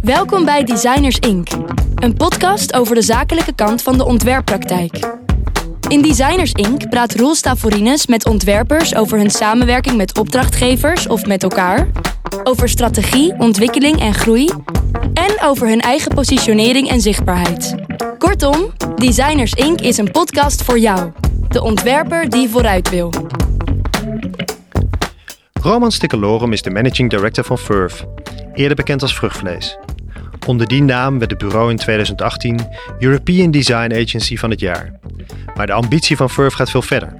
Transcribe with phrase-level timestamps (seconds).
[0.00, 1.48] Welkom bij Designers Inc.,
[1.94, 5.16] een podcast over de zakelijke kant van de ontwerppraktijk.
[5.88, 6.88] In Designers Inc.
[6.88, 11.88] praat Roel Stavorines met ontwerpers over hun samenwerking met opdrachtgevers of met elkaar,
[12.42, 14.50] over strategie, ontwikkeling en groei
[15.14, 17.74] en over hun eigen positionering en zichtbaarheid.
[18.18, 19.80] Kortom, Designers Inc.
[19.80, 21.12] is een podcast voor jou,
[21.48, 23.10] de ontwerper die vooruit wil.
[25.62, 28.04] Roman Stikkelorum is de managing director van Furf,
[28.54, 29.78] eerder bekend als Vruchtvlees.
[30.46, 32.60] Onder die naam werd het bureau in 2018
[32.98, 34.92] European Design Agency van het jaar.
[35.54, 37.14] Maar de ambitie van Furf gaat veel verder.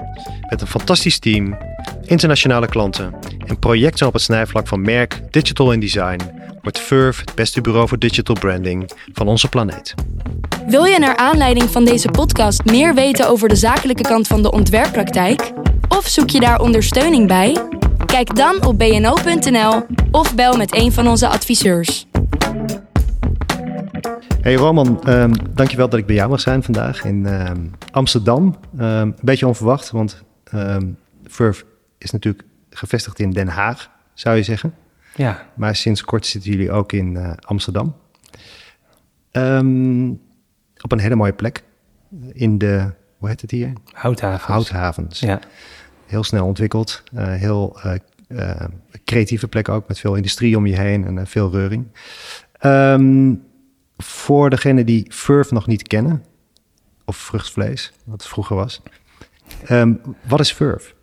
[0.51, 1.59] Met een fantastisch team,
[2.05, 3.15] internationale klanten
[3.47, 6.20] en projecten op het snijvlak van merk, digital en design
[6.62, 9.95] wordt Furf het beste bureau voor digital branding van onze planeet.
[10.67, 14.51] Wil je naar aanleiding van deze podcast meer weten over de zakelijke kant van de
[14.51, 15.53] ontwerppraktijk?
[15.89, 17.57] Of zoek je daar ondersteuning bij?
[18.07, 22.06] Kijk dan op bno.nl of bel met een van onze adviseurs.
[24.41, 28.45] Hey Roman, um, dankjewel dat ik bij jou mag zijn vandaag in ehm, Amsterdam.
[28.78, 30.23] Um, een beetje onverwacht, want
[30.55, 31.64] um, Furf
[31.98, 34.75] is natuurlijk gevestigd in Den Haag, zou je zeggen.
[35.14, 35.47] Ja.
[35.55, 37.97] Maar sinds kort zitten jullie ook in uh, Amsterdam.
[40.83, 41.62] op een hele mooie plek.
[42.33, 43.73] In de, hoe heet het hier?
[43.92, 44.45] Houthavens.
[44.45, 45.20] Houthavens.
[45.20, 45.41] Ja.
[46.09, 47.03] Heel snel ontwikkeld.
[47.14, 47.78] Uh, heel
[48.28, 48.51] uh,
[49.05, 51.87] creatieve plek ook, met veel industrie om je heen en veel reuring.
[53.97, 56.25] voor degenen die Furf nog niet kennen,
[57.05, 58.83] of vruchtvlees, wat het vroeger was.
[60.23, 60.95] wat is Furf?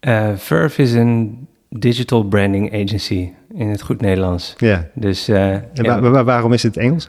[0.00, 4.54] Uh, Furf is een digital branding agency in het goed Nederlands.
[4.56, 4.88] Ja.
[4.94, 7.06] Dus, uh, en waarom is het Engels?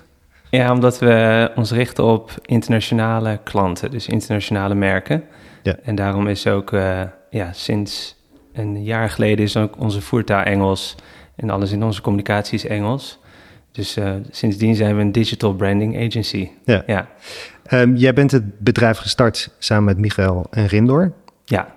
[0.49, 5.23] Ja, omdat we ons richten op internationale klanten, dus internationale merken.
[5.63, 5.75] Ja.
[5.83, 8.15] En daarom is ook uh, ja, sinds
[8.53, 10.95] een jaar geleden is ook onze voertaal Engels
[11.35, 13.19] en alles in onze communicatie is Engels.
[13.71, 16.49] Dus uh, sindsdien zijn we een digital branding agency.
[16.65, 16.83] Ja.
[16.87, 17.07] ja.
[17.71, 21.13] Um, jij bent het bedrijf gestart samen met Michael en Rindor.
[21.45, 21.75] Ja.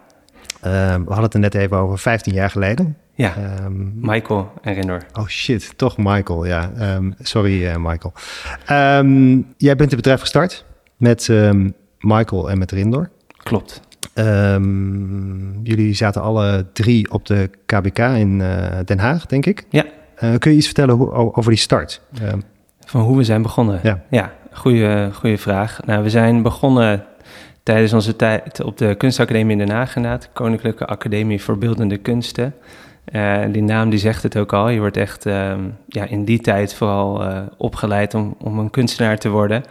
[0.65, 2.97] Um, we hadden het er net even over 15 jaar geleden.
[3.15, 3.35] Ja,
[3.65, 5.03] um, Michael en Rindor.
[5.13, 6.71] Oh shit, toch Michael, ja.
[7.21, 8.13] sorry uh, Michael.
[9.57, 10.65] jij bent het bedrijf gestart
[10.97, 11.29] met
[11.99, 13.11] Michael en met Rindor.
[13.37, 13.81] Klopt.
[15.63, 19.65] Jullie zaten alle drie op de KBK in uh, Den Haag, denk ik.
[19.71, 19.85] Ja.
[20.23, 22.01] Uh, kun je iets vertellen hoe, over die start?
[22.85, 23.81] Van hoe we zijn begonnen?
[23.83, 25.81] Ja, ja goede, goede vraag.
[25.85, 27.05] Nou, we zijn begonnen
[27.63, 30.29] tijdens onze tijd op de Kunstacademie in Den Haag inderdaad.
[30.33, 32.55] Koninklijke Academie voor Beeldende Kunsten.
[33.13, 34.69] Uh, die naam die zegt het ook al.
[34.69, 35.55] Je wordt echt uh,
[35.89, 39.65] ja, in die tijd vooral uh, opgeleid om, om een kunstenaar te worden.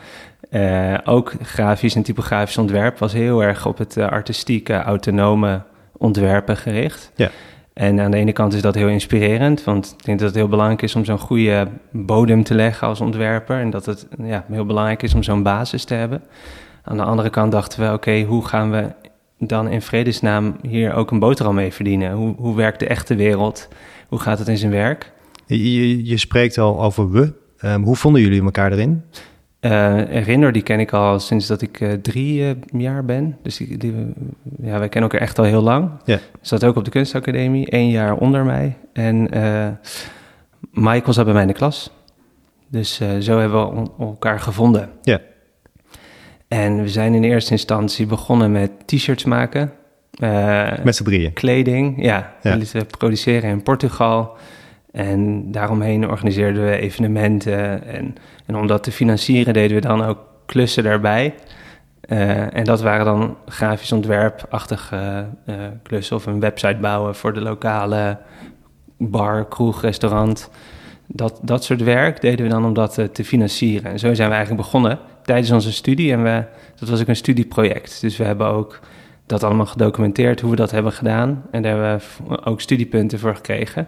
[1.03, 5.61] Ook grafisch en typografisch ontwerp was heel erg op het artistieke, autonome
[5.97, 7.11] ontwerpen gericht.
[7.15, 7.29] Ja.
[7.73, 10.47] En aan de ene kant is dat heel inspirerend, want ik denk dat het heel
[10.47, 13.59] belangrijk is om zo'n goede bodem te leggen als ontwerper.
[13.59, 16.23] En dat het ja, heel belangrijk is om zo'n basis te hebben.
[16.83, 18.87] Aan de andere kant dachten we, oké, okay, hoe gaan we
[19.37, 22.11] dan in vredesnaam hier ook een boterham mee verdienen?
[22.11, 23.67] Hoe, hoe werkt de echte wereld?
[24.07, 25.11] Hoe gaat het in zijn werk?
[25.45, 27.33] Je, je spreekt al over we.
[27.65, 29.03] Um, hoe vonden jullie elkaar erin?
[29.65, 32.51] Uh, Rinder, die ken ik al sinds dat ik uh, drie uh,
[32.81, 33.37] jaar ben.
[33.41, 33.93] Dus die, die,
[34.61, 35.89] ja, wij kennen elkaar echt al heel lang.
[36.05, 36.19] Ja.
[36.41, 38.77] Zat ook op de kunstacademie, één jaar onder mij.
[38.93, 39.29] En
[40.71, 41.91] Michael zat bij mij in de klas.
[42.67, 44.89] Dus zo hebben we elkaar gevonden.
[45.01, 45.19] Ja.
[46.47, 49.71] En we zijn in eerste instantie begonnen met t-shirts maken.
[50.83, 51.33] met z'n drieën?
[51.33, 52.33] Kleding, ja.
[52.41, 52.57] ja.
[52.57, 54.37] We produceren in Portugal.
[54.91, 57.83] En daaromheen organiseerden we evenementen.
[57.83, 58.15] En,
[58.51, 61.33] en om dat te financieren deden we dan ook klussen daarbij.
[62.07, 67.41] Uh, en dat waren dan grafisch ontwerpachtige uh, klussen of een website bouwen voor de
[67.41, 68.17] lokale
[68.97, 70.49] bar, kroeg, restaurant.
[71.07, 73.91] Dat, dat soort werk deden we dan om dat te financieren.
[73.91, 76.11] En zo zijn we eigenlijk begonnen tijdens onze studie.
[76.11, 76.43] En we,
[76.79, 78.01] dat was ook een studieproject.
[78.01, 78.79] Dus we hebben ook
[79.25, 81.43] dat allemaal gedocumenteerd, hoe we dat hebben gedaan.
[81.51, 83.87] En daar hebben we ook studiepunten voor gekregen.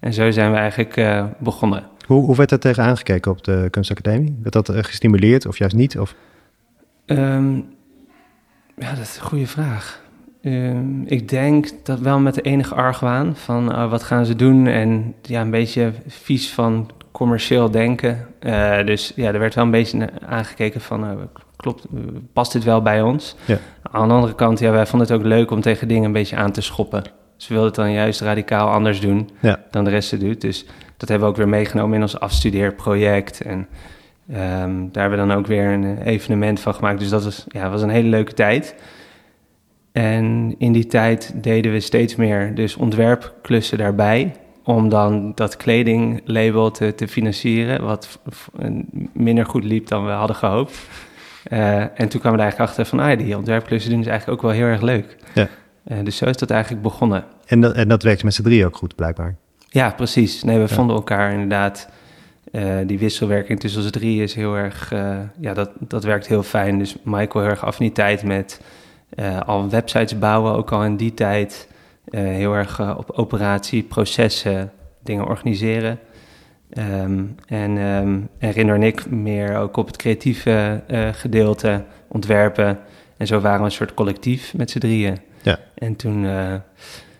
[0.00, 1.82] En zo zijn we eigenlijk begonnen.
[2.06, 4.38] Hoe, hoe werd er tegen aangekeken op de kunstacademie?
[4.42, 5.98] Werd dat uh, gestimuleerd of juist niet?
[5.98, 6.14] Of?
[7.06, 7.66] Um,
[8.76, 10.02] ja, dat is een goede vraag.
[10.42, 14.66] Um, ik denk dat wel met de enige argwaan van uh, wat gaan ze doen
[14.66, 18.26] en ja, een beetje vies van commercieel denken.
[18.84, 21.86] dus ja, er werd wel een beetje aangekeken van klopt,
[22.32, 23.36] past dit wel bij ons?
[23.44, 23.58] Ja.
[23.82, 26.36] Aan de andere kant, ja, wij vonden het ook leuk om tegen dingen een beetje
[26.36, 27.02] aan te schoppen.
[27.36, 29.60] Ze wilden het dan juist radicaal anders doen ja.
[29.70, 30.40] dan de rest het doet.
[30.40, 30.66] Dus
[31.04, 33.40] dat hebben we ook weer meegenomen in ons afstudeerproject.
[33.40, 36.98] En um, daar hebben we dan ook weer een evenement van gemaakt.
[36.98, 38.74] Dus dat was, ja, was een hele leuke tijd.
[39.92, 44.32] En in die tijd deden we steeds meer dus ontwerpklussen daarbij.
[44.62, 47.84] Om dan dat kledinglabel te, te financieren.
[47.84, 48.18] Wat
[49.12, 50.78] minder goed liep dan we hadden gehoopt.
[51.52, 53.00] Uh, en toen kwamen we er eigenlijk achter van...
[53.00, 55.16] Ah, die ontwerpklussen doen is eigenlijk ook wel heel erg leuk.
[55.34, 55.48] Ja.
[55.88, 57.24] Uh, dus zo is dat eigenlijk begonnen.
[57.46, 59.36] En dat, en dat werkt met z'n drie ook goed, blijkbaar.
[59.74, 60.42] Ja, precies.
[60.42, 61.88] Nee, we vonden elkaar inderdaad...
[62.52, 64.92] Uh, die wisselwerking tussen ons drie is heel erg...
[65.40, 66.78] ja, dat, dat werkt heel fijn.
[66.78, 68.60] Dus Michael heel erg affiniteit met
[69.14, 71.68] uh, al websites bouwen, ook al in die tijd.
[72.10, 74.72] Heel erg op operatie, processen,
[75.02, 75.98] dingen organiseren.
[76.78, 80.82] Um, en, um, en Rinder en ik meer ook op het creatieve
[81.12, 82.78] gedeelte ontwerpen.
[83.16, 85.18] En zo waren we een soort collectief met z'n drieën.
[85.42, 85.58] Ja.
[85.74, 86.26] En toen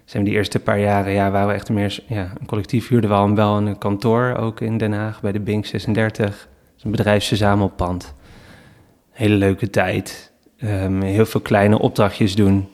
[0.05, 2.89] zijn we die eerste paar jaren, ja, waren we echt meer ja, een collectief.
[2.89, 6.27] Huurden we al wel een kantoor, ook in Den Haag, bij de Bink 36.
[6.27, 6.37] Dat
[6.77, 8.15] is een bedrijfsverzamelpand.
[9.11, 10.33] Hele leuke tijd.
[10.63, 12.69] Um, heel veel kleine opdrachtjes doen.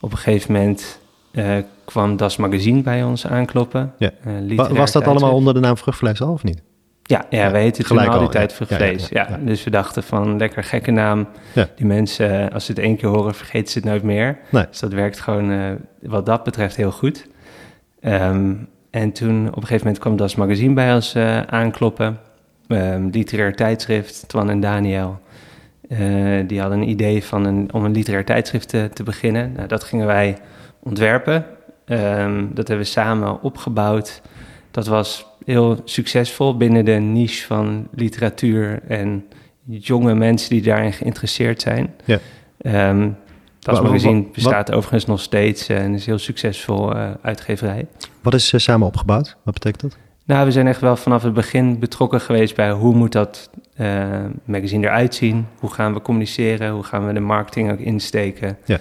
[0.00, 1.00] Op een gegeven moment
[1.32, 3.94] uh, kwam Das Magazine bij ons aankloppen.
[3.98, 4.10] Ja.
[4.26, 6.62] Uh, was dat allemaal onder de naam Vruchtvlees al of niet?
[7.10, 9.08] Ja, ja, ja we heten toen al die tijd Vruchtvlees.
[9.08, 11.28] Ja, ja, Dus we dachten van, lekker gekke naam.
[11.76, 14.38] Die mensen, eh, als ze het één keer horen, vergeten ze het nooit meer.
[14.48, 14.66] Nee.
[14.68, 15.70] Dus dat werkt gewoon uh,
[16.02, 17.26] wat dat betreft heel goed.
[18.02, 22.18] Um, en toen op een gegeven moment kwam Das Magazine bij ons uh, aankloppen.
[22.68, 25.20] Um, literair tijdschrift, Twan en Daniel.
[25.88, 25.98] Uh,
[26.46, 29.52] die hadden een idee van een, om een literair tijdschrift te, te beginnen.
[29.52, 30.38] Nou, dat gingen wij
[30.82, 31.46] ontwerpen.
[31.86, 34.22] Um, dat hebben we samen opgebouwd.
[34.70, 39.24] Dat was heel succesvol binnen de niche van literatuur en
[39.64, 41.94] jonge mensen die daarin geïnteresseerd zijn.
[42.04, 42.18] Ja.
[42.90, 43.16] Um,
[43.60, 47.86] dat magazine bestaat wat, overigens nog steeds en is heel succesvol uh, uitgeverij.
[48.22, 49.36] Wat is uh, samen opgebouwd?
[49.42, 49.96] Wat betekent dat?
[50.24, 53.50] Nou, we zijn echt wel vanaf het begin betrokken geweest bij hoe moet dat
[53.80, 54.08] uh,
[54.44, 55.46] magazine eruit zien?
[55.58, 56.72] Hoe gaan we communiceren?
[56.72, 58.58] Hoe gaan we de marketing ook insteken?
[58.64, 58.78] Ja.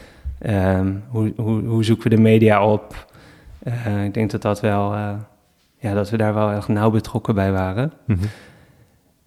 [0.77, 3.07] Um, hoe, hoe, hoe, zoeken we de media op?
[4.05, 4.95] Ik denk dat dat wel,
[5.79, 7.93] ja, dat we daar wel echt nauw betrokken bij waren.
[8.05, 8.29] Mm -hmm.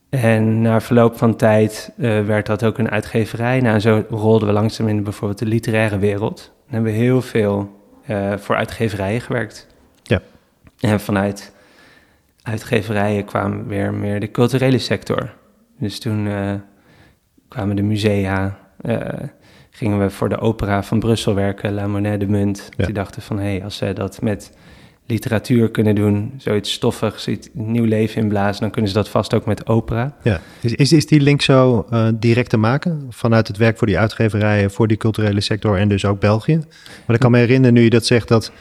[0.08, 3.60] En na verloop van tijd werd dat ook een uitgeverij.
[3.60, 6.36] Nou, en zo rolden we langzaam in bijvoorbeeld de literaire wereld.
[6.36, 7.80] Dan hebben we heel veel
[8.36, 9.66] voor uitgeverijen gewerkt.
[10.02, 10.20] Ja.
[10.80, 11.52] En vanuit
[12.42, 15.34] uitgeverijen kwamen weer meer de culturele sector.
[15.78, 16.52] Dus toen uh,
[17.48, 18.58] kwamen de musea,
[19.70, 22.68] gingen we voor de opera van Brussel werken, La Monnaie de Munt.
[22.76, 24.56] Die dachten van, hé, hey, als ze dat met
[25.06, 29.46] literatuur kunnen doen, zoiets stoffigs, iets nieuw leven inblazen, dan kunnen ze dat vast ook
[29.46, 30.16] met opera.
[30.22, 30.40] Ja.
[30.60, 33.98] Is, is, is die link zo uh, direct te maken vanuit het werk voor die
[33.98, 36.56] uitgeverijen, voor die culturele sector en dus ook België?
[37.06, 38.52] Maar ik kan me herinneren, nu je dat zegt, dat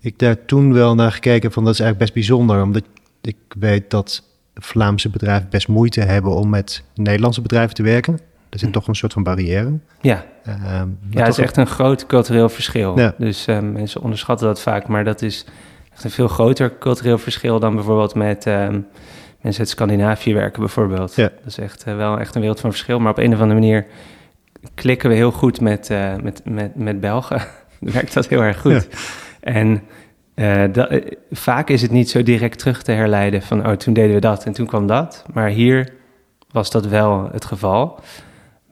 [0.00, 2.82] ik daar toen wel naar gekeken van dat is eigenlijk best bijzonder, omdat
[3.20, 4.22] ik weet dat
[4.54, 8.18] Vlaamse bedrijven best moeite hebben om met Nederlandse bedrijven te werken.
[8.52, 8.74] Er zit hm.
[8.74, 9.78] toch een soort van barrière.
[10.00, 12.98] Ja, uh, ja het is echt een groot cultureel verschil.
[12.98, 13.14] Ja.
[13.18, 15.46] Dus uh, mensen onderschatten dat vaak, maar dat is
[15.92, 18.68] echt een veel groter cultureel verschil dan bijvoorbeeld met uh,
[19.40, 21.14] mensen uit Scandinavië werken bijvoorbeeld.
[21.14, 21.22] Ja.
[21.22, 23.60] Dat is echt uh, wel echt een wereld van verschil, maar op een of andere
[23.60, 23.86] manier
[24.74, 27.42] klikken we heel goed met, uh, met, met, met Belgen.
[27.78, 28.88] werkt dat heel erg goed.
[28.90, 28.96] Ja.
[29.40, 29.82] En
[30.34, 31.00] uh, dat,
[31.30, 34.44] vaak is het niet zo direct terug te herleiden van, oh, toen deden we dat
[34.44, 35.24] en toen kwam dat.
[35.32, 35.92] Maar hier
[36.50, 38.00] was dat wel het geval.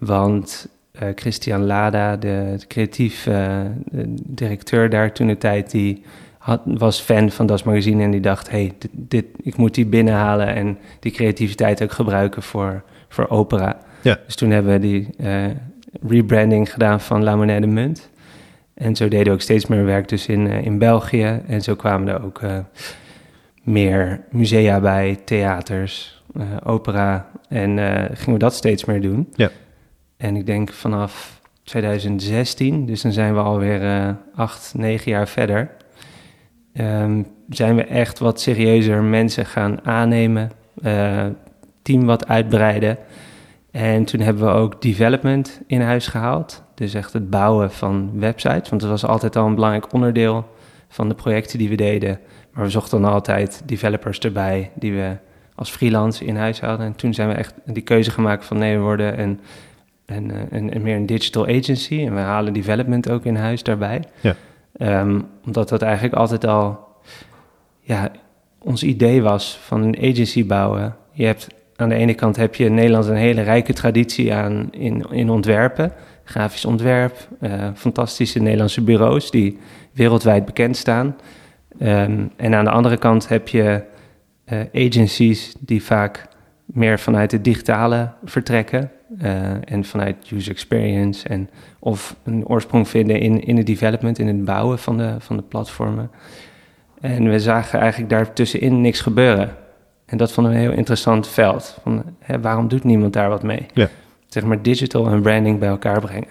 [0.01, 0.69] Want
[1.03, 3.61] uh, Christian Lada, de, de creatief uh,
[4.27, 6.03] directeur daar toen de tijd, die
[6.39, 9.87] had, was fan van Das Magazine en die dacht, hey, dit, dit, ik moet die
[9.87, 13.79] binnenhalen en die creativiteit ook gebruiken voor, voor opera.
[14.03, 14.19] Ja.
[14.27, 15.09] Dus toen hebben we die
[16.07, 18.11] rebranding gedaan van La Monnaie de Munt.
[18.75, 21.41] En zo deden we ook steeds meer werk dus in, in België.
[21.47, 22.41] En zo kwamen er ook
[23.63, 26.23] meer musea bij, theaters,
[26.65, 27.31] opera.
[27.49, 27.79] En
[28.13, 29.29] gingen we dat steeds meer doen.
[29.35, 29.51] Ja.
[30.21, 35.71] En ik denk vanaf 2016, dus dan zijn we alweer acht, negen jaar verder...
[36.75, 40.51] Um, zijn we echt wat serieuzer mensen gaan aannemen,
[41.83, 42.99] team wat uitbreiden...
[43.71, 46.63] En toen hebben we ook development in huis gehaald.
[46.75, 48.69] Dus echt het bouwen van websites.
[48.69, 50.49] Want dat was altijd al een belangrijk onderdeel
[50.89, 52.19] van de projecten die we deden.
[52.53, 55.17] Maar we zochten dan altijd developers erbij die we
[55.55, 56.87] als freelance in huis hadden.
[56.87, 59.41] En toen zijn we echt die keuze gemaakt van nee, we worden een,
[60.17, 62.05] een, een meer een digital agency.
[62.07, 64.03] En we halen development ook in huis daarbij.
[64.21, 64.35] Ja.
[65.01, 66.89] Um, omdat dat eigenlijk altijd al
[67.81, 68.11] ja,
[68.59, 70.97] ons idee was van een agency bouwen.
[71.13, 74.69] Je hebt aan de ene kant heb je in Nederland een hele rijke traditie aan
[74.71, 75.93] in, in ontwerpen.
[76.25, 79.59] Grafisch ontwerp, uh, fantastische Nederlandse bureaus die
[79.93, 81.17] wereldwijd bekend staan.
[81.83, 83.83] Um, en aan de andere kant heb je
[84.53, 86.29] uh, agencies die vaak
[86.65, 88.91] meer vanuit het digitale vertrekken.
[89.65, 91.29] En vanuit user experience.
[91.29, 95.37] En of een oorsprong vinden in, in het development, in het bouwen van de, van
[95.37, 96.11] de platformen.
[97.01, 99.57] En we zagen eigenlijk daartussenin niks gebeuren.
[100.07, 101.79] En dat vonden we een heel interessant veld.
[101.83, 103.67] Van, hè, waarom doet niemand daar wat mee?
[103.75, 103.89] Ja.
[104.27, 106.29] Zeg maar digital en branding bij elkaar brengen.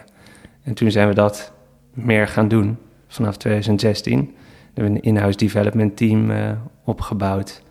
[0.64, 1.54] En toen zijn we dat
[1.94, 4.20] meer gaan doen vanaf 2016.
[4.20, 6.52] We hebben een in-house development team uh,
[6.84, 7.62] opgebouwd.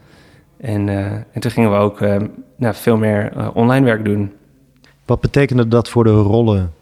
[0.57, 2.17] En, uh, en toen gingen we ook uh,
[2.57, 4.33] nou, veel meer online werk doen.
[5.09, 6.73] Wat betekende dat voor de rollen?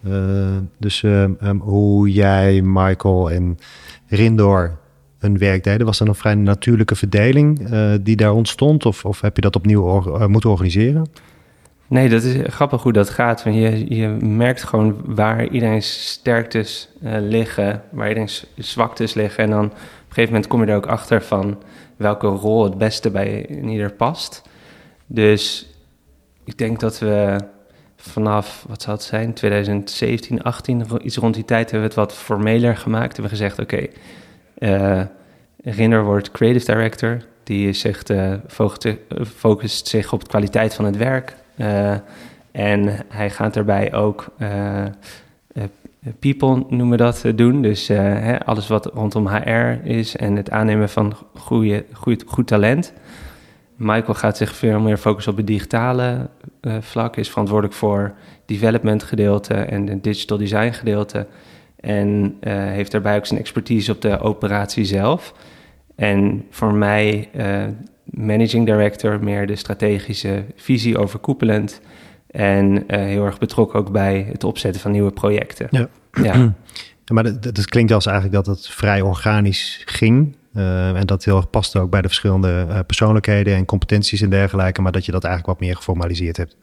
[0.78, 3.59] dus um, hoe jij, Michael en
[4.09, 4.78] Rindor
[5.18, 5.87] hun werk deden?
[5.87, 8.87] Was er een vrij natuurlijke verdeling uh, die daar ontstond?
[8.87, 11.06] Of, of heb je dat opnieuw or uh, moeten organiseren?
[11.87, 13.45] Nee, dat is grappig hoe dat gaat.
[13.45, 16.88] Want je, je merkt gewoon waar iedereen's sterktes
[17.21, 19.45] liggen, waar iedereen's zwaktes liggen.
[19.45, 19.78] En dan op een
[20.09, 21.59] gegeven moment kom je er ook achter van
[21.97, 24.42] welke rol het beste bij ieder past.
[25.06, 25.71] Dus
[26.45, 27.37] ik denk dat we
[28.06, 32.18] vanaf, wat zal het zijn, 2017, 18, iets rond die tijd hebben we het wat
[32.18, 33.16] formeler gemaakt.
[33.16, 33.90] Hebben we gezegd, oké, okay,
[34.98, 35.02] uh,
[35.62, 37.18] Rinder wordt creative director.
[37.42, 38.12] Die zegt,
[39.36, 41.36] focust zich op de kwaliteit van het werk.
[41.56, 41.94] Uh,
[42.52, 44.26] en hij gaat daarbij ook
[46.18, 47.62] people, noemen we dat, doen.
[47.62, 52.92] Dus hè, alles wat rondom HR is en het aannemen van goede, goed, goed talent.
[53.76, 56.28] Michael gaat zich veel meer focussen op het digitale
[56.80, 57.16] vlak.
[57.16, 58.14] Is verantwoordelijk voor
[58.47, 61.26] development gedeelte en het digital design gedeelte.
[61.80, 65.35] En uh, heeft daarbij ook zijn expertise op de operatie zelf.
[65.95, 67.64] En voor mij, uh,
[68.04, 71.80] managing director, meer de strategische visie overkoepelend.
[72.30, 75.66] En heel erg betrokken ook bij het opzetten van nieuwe projecten.
[75.71, 75.88] Ja.
[76.23, 76.54] ja.
[77.14, 80.37] maar dat, dat, klinkt als eigenlijk dat het vrij organisch ging.
[80.56, 84.82] En dat heel erg past ook bij de verschillende persoonlijkheden en competenties en dergelijke.
[84.82, 86.56] Maar dat je dat eigenlijk wat meer geformaliseerd hebt.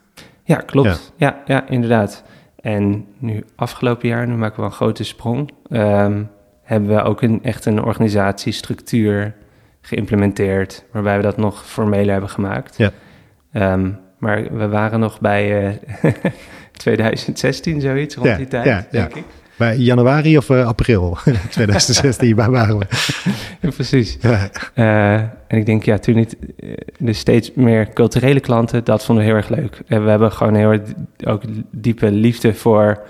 [0.44, 1.14] Ja, klopt.
[1.18, 2.24] Ja, ja, ja inderdaad.
[2.56, 6.30] En nu afgelopen jaar, nu maken we een grote sprong, um,
[6.64, 9.36] hebben we ook een, echt een organisatiestructuur
[9.82, 12.78] geïmplementeerd, waarbij we dat nog formeler hebben gemaakt.
[12.78, 12.92] Ja.
[13.74, 15.50] Um, maar we waren nog bij
[16.04, 16.14] uh,
[16.72, 19.24] 2016, zoiets, rond ja, die tijd, ja, denk ik.
[19.56, 21.18] Bij januari of uh, april
[21.50, 22.86] 2016, waar waren we?
[23.60, 24.18] Ja, precies.
[24.22, 24.50] Ja.
[24.76, 25.14] Uh,
[25.48, 26.38] en ik denk, ja, toen niet,
[27.00, 29.82] dus steeds meer culturele klanten, dat vonden we heel erg leuk.
[29.88, 30.82] En we hebben gewoon heel erg
[31.26, 31.42] ook
[31.72, 33.02] diepe liefde voor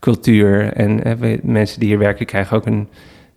[0.00, 0.72] cultuur.
[0.72, 2.88] En we, mensen die hier werken krijgen ook een,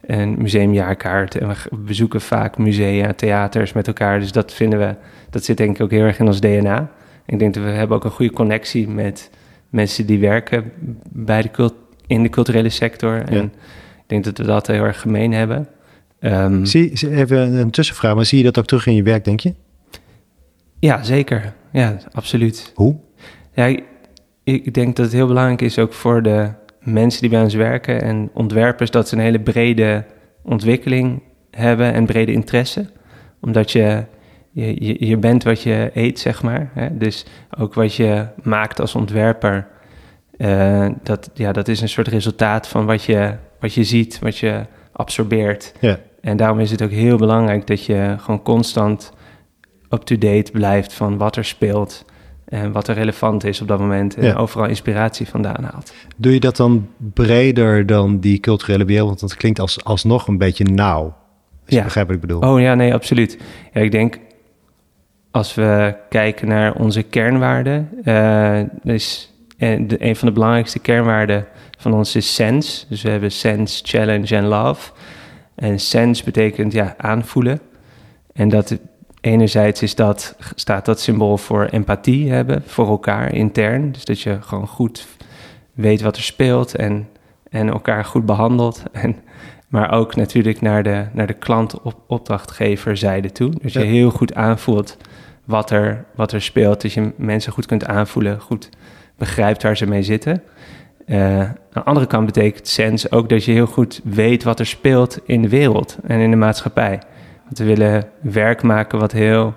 [0.06, 1.36] een museumjaarkaart.
[1.36, 4.20] En we bezoeken vaak musea, theaters met elkaar.
[4.20, 4.96] Dus dat vinden we,
[5.30, 6.90] dat zit denk ik ook heel erg in ons DNA.
[7.26, 9.30] Ik denk dat we hebben ook een goede connectie met
[9.70, 10.72] mensen die werken
[11.10, 13.24] bij de cultuur in de culturele sector.
[13.24, 13.44] En
[13.98, 15.68] ik denk dat we dat heel erg gemeen hebben.
[16.20, 19.40] Um, zie, even een tussenvraag, maar zie je dat ook terug in je werk, denk
[19.40, 19.54] je?
[20.80, 21.54] Ja, zeker.
[21.72, 22.72] Ja, absoluut.
[22.76, 22.96] Hoe?
[23.54, 23.84] Ja, ik,
[24.44, 26.50] ik denk dat het heel belangrijk is ook voor de
[26.80, 30.06] mensen die bij ons werken en ontwerpers dat ze een hele brede
[30.44, 31.22] ontwikkeling
[31.52, 32.90] hebben en brede interesse.
[33.42, 34.06] Omdat je,
[34.52, 36.72] je, je bent wat je eet, zeg maar.
[36.74, 36.98] Hè?
[36.98, 37.26] Dus
[37.58, 39.68] ook wat je maakt als ontwerper
[40.38, 44.38] uh, dat, ja, dat is een soort resultaat van wat je, wat je ziet, wat
[44.38, 45.74] je absorbeert.
[45.80, 46.00] Ja.
[46.22, 49.12] En daarom is het ook heel belangrijk dat je gewoon constant
[49.90, 52.06] up-to-date blijft van wat er speelt
[52.46, 55.94] en wat er relevant is op dat moment en overal inspiratie vandaan haalt.
[56.18, 59.08] Doe je dat dan breder dan die culturele wereld?
[59.08, 61.04] Want dat klinkt als, alsnog een beetje nauw.
[61.04, 61.16] Als
[61.66, 61.78] ja.
[61.78, 62.42] je begrijpt wat ik bedoel.
[62.42, 63.38] Oh ja, nee, absoluut.
[63.74, 64.20] Ja, ik denk
[65.32, 71.48] als we kijken naar onze kernwaarden, uh, is en de, een van de belangrijkste kernwaarden
[71.78, 72.86] van ons is sense.
[72.90, 74.92] Dus we hebben sense, challenge en love.
[75.56, 77.60] En sense betekent ja, aanvoelen.
[78.34, 78.78] En dat
[79.22, 83.92] enerzijds is dat, staat dat symbool voor empathie hebben voor elkaar intern.
[83.92, 85.08] Dus dat je gewoon goed
[85.74, 87.10] weet wat er speelt en,
[87.50, 88.84] en elkaar goed behandelt.
[88.92, 89.16] En,
[89.68, 93.52] maar ook natuurlijk naar de, naar de klant-opdrachtgeverzijde toe.
[93.62, 94.98] Dus je heel goed aanvoelt
[95.46, 96.82] wat er, wat er speelt.
[96.82, 98.70] Dat je mensen goed kunt aanvoelen, goed
[99.18, 100.44] begrijpt waar ze mee zitten.
[101.06, 104.66] Uh, aan de andere kant betekent sense ook dat je heel goed weet wat er
[104.66, 107.00] speelt in de wereld en in de maatschappij.
[107.44, 109.54] Want we willen werk maken wat heel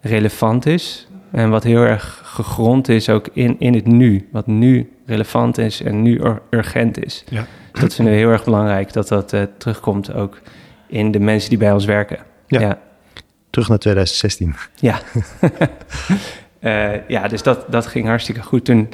[0.00, 4.28] relevant is en wat heel erg gegrond is ook in, in het nu.
[4.32, 7.24] Wat nu relevant is en nu urgent is.
[7.28, 7.46] Ja.
[7.72, 10.40] Dus dat vinden we heel erg belangrijk, dat dat uh, terugkomt ook
[10.86, 12.18] in de mensen die bij ons werken.
[12.46, 12.60] Ja.
[12.60, 12.78] ja.
[13.50, 14.54] Terug naar 2016.
[14.74, 15.00] Ja.
[16.66, 18.64] Uh, ja, dus dat, dat ging hartstikke goed.
[18.64, 18.88] Toen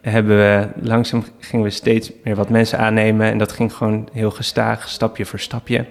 [0.00, 3.30] hebben we langzaam gingen we steeds meer wat mensen aannemen.
[3.30, 5.84] En dat ging gewoon heel gestaag, stapje voor stapje.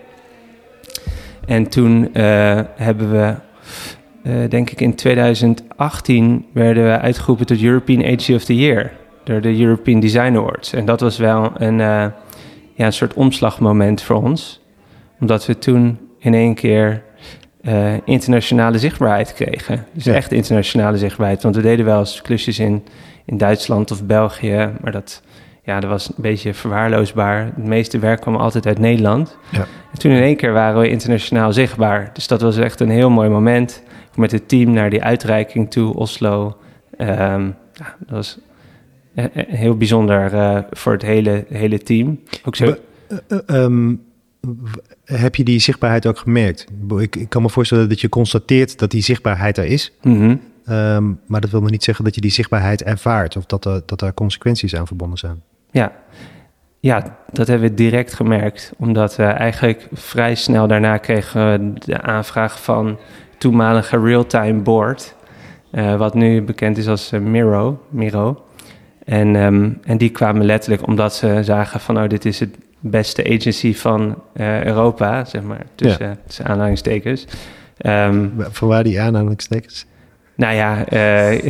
[1.45, 3.35] En toen uh, hebben we
[4.49, 8.91] denk ik in 2018 werden we uitgeroepen tot European Agency of the Year
[9.23, 10.73] door de European Design Awards.
[10.73, 12.13] En dat was wel een, ja,
[12.75, 14.61] een soort omslagmoment voor ons,
[15.19, 17.03] omdat we toen in één keer
[18.03, 19.85] internationale zichtbaarheid kregen.
[19.91, 22.83] Dus echt internationale zichtbaarheid, want we deden wel eens klusjes in,
[23.25, 25.21] in Duitsland of België, maar dat
[25.65, 27.45] ja, dat was een beetje verwaarloosbaar.
[27.45, 29.37] Het meeste werk kwam altijd uit Nederland.
[29.51, 29.65] Ja.
[29.91, 32.09] En toen in één keer waren we internationaal zichtbaar.
[32.13, 33.83] Dus dat was echt een heel mooi moment.
[34.15, 36.57] Met het team naar die uitreiking toe, Oslo.
[36.97, 38.37] Ehm, ja, dat was
[39.15, 42.19] eh, eh, heel bijzonder uh, voor het hele, hele team.
[42.45, 42.75] Ook zo.
[43.45, 43.93] Ehm,
[45.03, 46.65] heb je die zichtbaarheid ook gemerkt?
[46.97, 49.91] Ik, ik, kan me voorstellen dat je constateert dat die zichtbaarheid er is.
[50.01, 51.19] Mm -hmm.
[51.25, 54.01] maar dat wil nog niet zeggen dat je die zichtbaarheid ervaart of dat er, dat
[54.01, 55.41] er consequenties aan verbonden zijn.
[55.71, 55.91] Ja.
[56.79, 58.73] ja, dat hebben we direct gemerkt.
[58.77, 62.97] Omdat we eigenlijk vrij snel daarna kregen de aanvraag van
[63.37, 65.15] toenmalige real-time board.
[65.71, 67.83] Uh, wat nu bekend is als uh, Miro.
[67.89, 68.45] Miro.
[69.05, 71.97] En, um, en die kwamen letterlijk omdat ze zagen van...
[71.97, 72.57] oh, dit is het
[72.89, 76.17] beste agency van uh, Europa, zeg maar, tussen, ja.
[76.25, 77.25] tussen aanhalingstekens.
[77.85, 79.85] Um, Van waar die aanhalingstekens?
[80.35, 81.41] Nou ja, uh,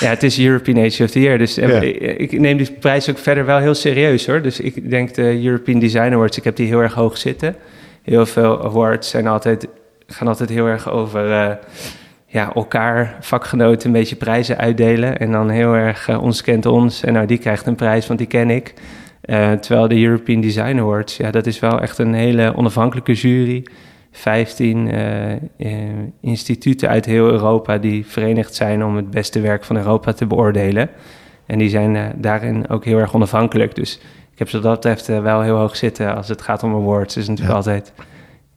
[0.00, 1.38] ja, het is European Age of the Year.
[1.38, 1.82] Dus uh,
[2.20, 4.42] ik neem die prijs ook verder wel heel serieus hoor.
[4.42, 7.56] Dus ik denk de European Design Awards, ik heb die heel erg hoog zitten.
[8.02, 9.68] Heel veel awards zijn altijd,
[10.06, 11.50] gaan altijd heel erg over uh,
[12.26, 15.18] ja, elkaar, vakgenoten, een beetje prijzen uitdelen.
[15.18, 17.04] En dan heel erg ons kent ons.
[17.04, 18.74] En nou, die krijgt een prijs, want die ken ik.
[19.60, 23.64] Terwijl de European Design Awards, ja, dat is wel echt een hele onafhankelijke jury
[24.16, 25.38] 15 uh, uh,
[26.20, 30.90] instituten uit heel Europa die verenigd zijn om het beste werk van Europa te beoordelen.
[31.46, 33.74] En die zijn daarin ook heel erg onafhankelijk.
[33.74, 34.00] Dus
[34.32, 37.14] ik heb zo dat betreft eh, wel heel hoog zitten als het gaat om awards.
[37.14, 37.92] Er is natuurlijk altijd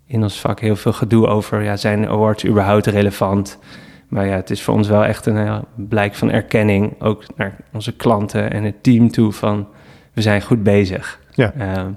[0.06, 3.60] in ons vak heel veel gedoe over, ja, zijn awards überhaupt relevant?
[4.08, 7.96] Maar ja, het is voor ons wel echt een blijk van erkenning, ook naar onze
[7.96, 9.68] klanten en het team toe van
[10.14, 11.20] we zijn goed bezig.
[11.34, 11.54] Ja.
[11.58, 11.92] Ehm,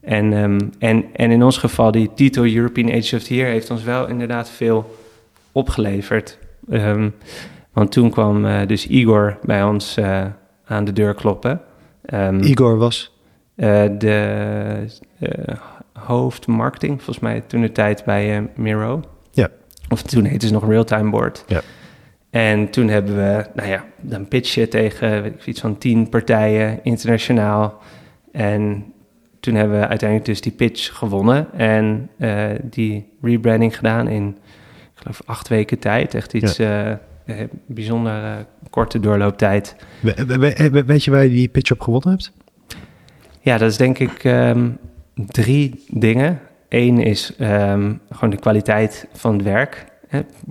[0.00, 3.70] en, um, en, en in ons geval, die titel European Age of the Year heeft
[3.70, 4.96] ons wel inderdaad veel
[5.52, 6.38] opgeleverd.
[6.70, 7.14] Um,
[7.72, 10.24] want toen kwam uh, dus Igor bij ons uh,
[10.64, 11.60] aan de deur kloppen.
[12.14, 13.14] Um, Igor was?
[13.56, 14.88] Uh, de
[15.92, 19.02] hoofd marketing, volgens mij toen de tijd bij Miro.
[19.30, 19.48] Ja.
[19.88, 21.44] Of toen heette ze nog Realtime Board.
[21.46, 21.60] Ja.
[22.36, 26.78] En toen hebben we, nou ja, dan pitchen tegen weet ik, iets van tien partijen
[26.82, 27.82] internationaal.
[28.32, 28.84] En
[29.40, 34.90] toen hebben we uiteindelijk dus die pitch gewonnen en uh, die rebranding gedaan in, ik
[34.94, 36.14] geloof, acht weken tijd.
[36.14, 37.00] Echt iets ja.
[37.26, 38.34] uh, bijzonder uh,
[38.70, 39.76] korte doorlooptijd.
[40.00, 42.32] We, weet je waar je die pitch op gewonnen hebt?
[43.40, 44.78] Ja, dat is denk ik um,
[45.14, 46.40] drie dingen.
[46.68, 49.84] Eén is um, gewoon de kwaliteit van het werk.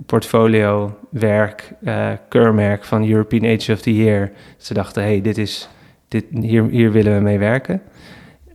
[0.06, 1.72] Portfolio, werk,
[2.28, 4.32] keurmerk van European Age of the Year.
[4.56, 5.68] Ze dachten, hey, dit is,
[6.08, 7.82] dit, hier, hier willen we mee werken.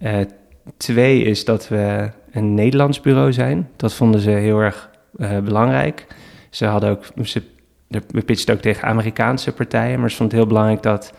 [0.02, 0.16] Uh,
[0.78, 3.70] twee is dat we een Nederlands bureau zijn.
[3.76, 6.06] Dat vonden ze heel erg uh, belangrijk.
[6.50, 7.06] Ze hadden ook,
[8.08, 11.14] we pitchten ook tegen Amerikaanse partijen, maar ze vonden het heel belangrijk dat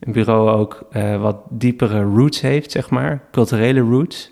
[0.00, 0.88] een bureau ook
[1.20, 4.31] wat diepere roots heeft, zeg maar, culturele roots.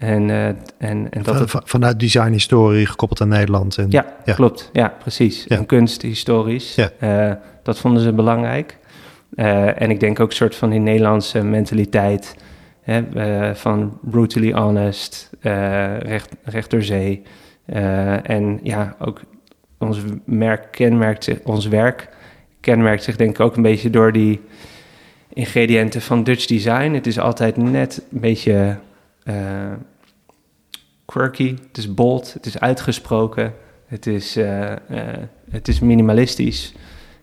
[0.00, 1.62] En, uh, en, en dat het...
[1.64, 3.76] Vanuit designhistorie gekoppeld aan Nederland.
[3.78, 4.34] En, ja, ja.
[4.34, 4.70] klopt.
[4.72, 5.44] Ja, precies.
[5.48, 5.56] Ja.
[5.56, 6.74] En kunst, historisch.
[6.74, 7.38] Ja.
[7.62, 8.78] dat vonden ze belangrijk.
[9.34, 12.34] en ik denk ook een soort van die Nederlandse mentaliteit
[12.82, 15.30] Hè, van brutally honest,
[15.98, 17.22] recht, recht door zee.
[18.22, 19.20] En ja, ook
[19.78, 22.08] ons merk kenmerkt zich, ons werk
[22.60, 24.40] kenmerkt zich denk ik ook een beetje door die
[25.32, 26.92] ingrediënten van Dutch design.
[26.92, 28.76] Het is altijd net een beetje
[31.10, 33.54] quirky, het is bold, het is uitgesproken,
[33.86, 34.34] het is,
[35.50, 36.74] het is minimalistisch.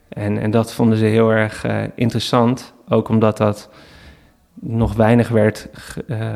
[0.09, 3.69] En, en dat vonden ze heel erg interessant, ook omdat dat
[4.59, 5.69] nog weinig werd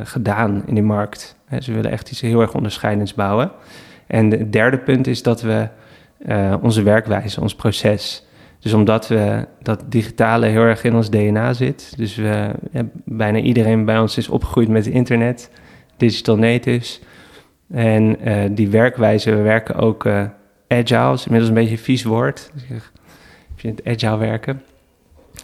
[0.03, 1.35] gedaan in die markt.
[1.59, 3.51] ze willen echt iets heel erg onderscheidends bouwen.
[4.07, 5.67] En het derde punt is dat we
[6.61, 8.25] onze werkwijze, ons proces.
[8.59, 11.93] Dus omdat we dat digitale heel erg in ons DNA zit.
[11.97, 12.51] Dus we,
[13.05, 15.49] bijna iedereen bij ons is opgegroeid met internet,
[15.97, 17.01] digital natives.
[17.71, 20.07] En uh, die werkwijze, we werken ook
[20.67, 22.51] agile, is inmiddels een beetje een vies woord.
[22.53, 22.91] Dus ik
[23.55, 24.61] vind agile werken.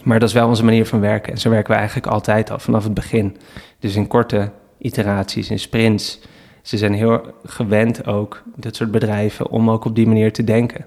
[0.02, 1.32] Maar dat is wel onze manier van werken.
[1.32, 3.36] En zo werken we eigenlijk altijd al vanaf het begin.
[3.78, 6.20] Dus in korte iteraties, in sprints.
[6.62, 10.86] Ze zijn heel gewend ook, dat soort bedrijven, om ook op die manier te denken.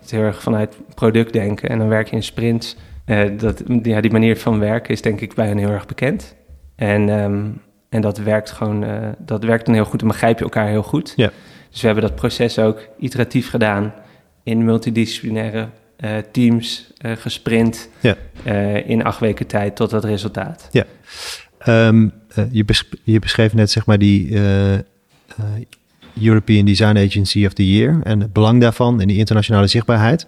[0.00, 2.76] Het heel erg vanuit product denken en dan werk je in sprints.
[3.06, 6.36] Uh, dat, ja, die manier van werken is denk ik bij hen heel erg bekend.
[6.76, 10.44] En, um, en dat werkt gewoon, uh, dat werkt dan heel goed en begrijp je
[10.44, 11.12] elkaar heel goed.
[11.16, 11.30] Ja.
[11.70, 13.94] Dus we hebben dat proces ook iteratief gedaan
[14.42, 15.68] in multidisciplinaire
[16.32, 18.16] teams gesprint ja.
[18.84, 20.68] in acht weken tijd tot dat resultaat.
[20.70, 20.84] Ja.
[21.58, 22.08] Ehm,
[22.50, 22.64] je,
[23.02, 24.38] je, beschreef net zeg maar die
[26.20, 30.26] European Design Agency of the Year en het belang daarvan en die internationale zichtbaarheid.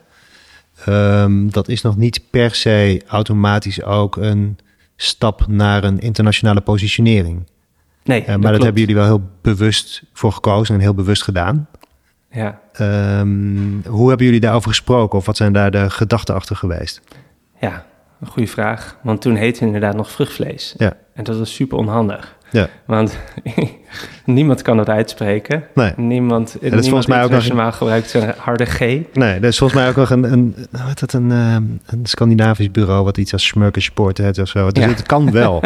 [0.84, 4.58] Ehm, dat is nog niet per se automatisch ook een
[5.02, 7.46] stap naar een internationale positionering.
[8.04, 11.68] Nee, uh, maar dat, hebben jullie wel heel bewust voor gekozen en heel bewust gedaan.
[12.30, 12.60] Ja.
[13.20, 17.00] Um, hoe hebben jullie daarover gesproken of wat zijn daar de gedachten achter geweest?
[17.60, 17.86] Ja,
[18.20, 18.98] een goede vraag.
[19.02, 20.74] Want toen heette het inderdaad nog vruchtvlees.
[20.78, 20.92] Ja.
[21.14, 22.36] En dat was super onhandig.
[22.52, 22.68] Ja.
[22.84, 23.18] Want
[24.24, 25.64] niemand kan het uitspreken.
[25.74, 25.92] Nee.
[25.96, 27.72] Niemand, dat is volgens mij ook nog een...
[27.72, 28.78] gebruikt een harde G.
[29.12, 32.70] Nee, dat is volgens mij ook nog een, een, wat dat, een, ehm, een Scandinavisch
[32.70, 33.04] bureau...
[33.04, 34.70] wat iets als Smurkensport heeft of zo.
[34.70, 35.62] Dus het kan wel.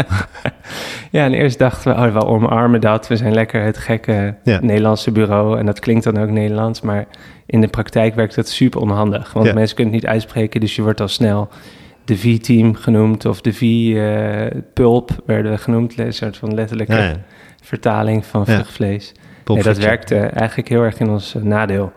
[1.11, 3.09] ja, en eerst dachten we, oh, we omarmen dat.
[3.09, 5.59] We zijn lekker het gekke Nederlandse bureau.
[5.59, 6.81] En dat klinkt dan ook Nederlands.
[6.81, 7.07] Maar
[7.47, 9.33] in de praktijk werkt dat super onhandig.
[9.33, 11.49] Want mensen kunnen het niet uitspreken, dus je wordt al snel
[12.07, 15.99] de V-team genoemd of de V-pulp werden we genoemd.
[15.99, 17.17] Een soort van letterlijke
[17.63, 19.13] vertaling van vruchtvlees.
[19.45, 21.93] Nee, dat werkte eigenlijk heel erg in ons eh, nadeel.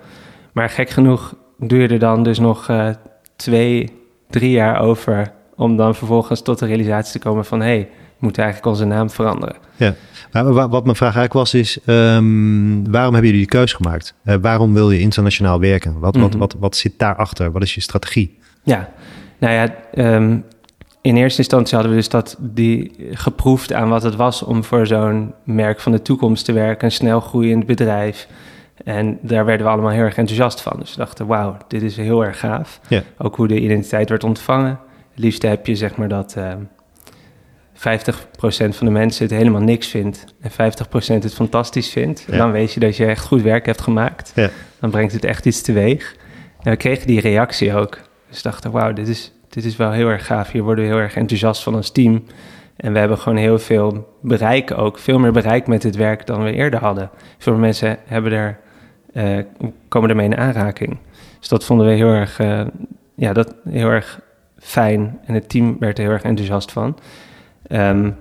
[0.53, 2.89] Maar gek genoeg duurde dan dus nog uh,
[3.35, 3.89] twee,
[4.29, 5.31] drie jaar over...
[5.55, 7.59] om dan vervolgens tot de realisatie te komen van...
[7.59, 9.55] hé, hey, we moeten eigenlijk onze naam veranderen.
[9.75, 9.95] Ja,
[10.31, 11.79] maar wat mijn vraag eigenlijk was is...
[11.85, 14.13] Um, waarom hebben jullie die keuze gemaakt?
[14.23, 15.99] Uh, waarom wil je internationaal werken?
[15.99, 16.39] Wat, wat, mhm.
[16.39, 17.51] wat, wat zit daarachter?
[17.51, 18.37] Wat is je strategie?
[18.63, 18.89] Ja,
[19.39, 20.37] nou ja, ehm,
[21.01, 24.87] in eerste instantie hadden we dus dat die geproefd aan wat het was om voor
[24.87, 28.27] zo'n merk van de toekomst te werken, een snel groeiend bedrijf.
[28.83, 30.73] En daar werden we allemaal heel erg enthousiast van.
[30.79, 32.79] Dus we dachten, wauw, dit is heel erg gaaf.
[33.17, 34.79] Ook hoe de identiteit werd ontvangen.
[35.09, 36.61] Het liefst heb je zeg maar dat uh, ehm,
[37.73, 40.53] 50% van de mensen het helemaal niks vindt en 50%
[41.23, 42.25] het fantastisch vindt.
[42.31, 44.31] Dan weet je dat je echt goed werk hebt gemaakt.
[44.35, 44.49] Ja.
[44.79, 46.15] Dan brengt het echt iets teweeg.
[46.63, 47.99] En we kregen die reactie ook.
[48.29, 50.51] Dus dachten, wauw, dit is, dit is wel heel erg gaaf.
[50.51, 52.23] Hier worden we heel erg enthousiast van als team.
[52.75, 54.99] En we hebben gewoon heel veel bereik ook.
[54.99, 57.09] Veel meer bereik met dit werk dan we eerder hadden.
[57.37, 58.59] Veel mensen hebben er,
[59.13, 59.39] uh,
[59.87, 60.97] komen ermee in aanraking.
[61.39, 62.61] Dus dat vonden we heel erg, uh,
[63.15, 64.19] ja, dat heel erg
[64.57, 65.19] fijn.
[65.25, 66.97] En het team werd er heel erg enthousiast van.
[67.71, 68.15] Um,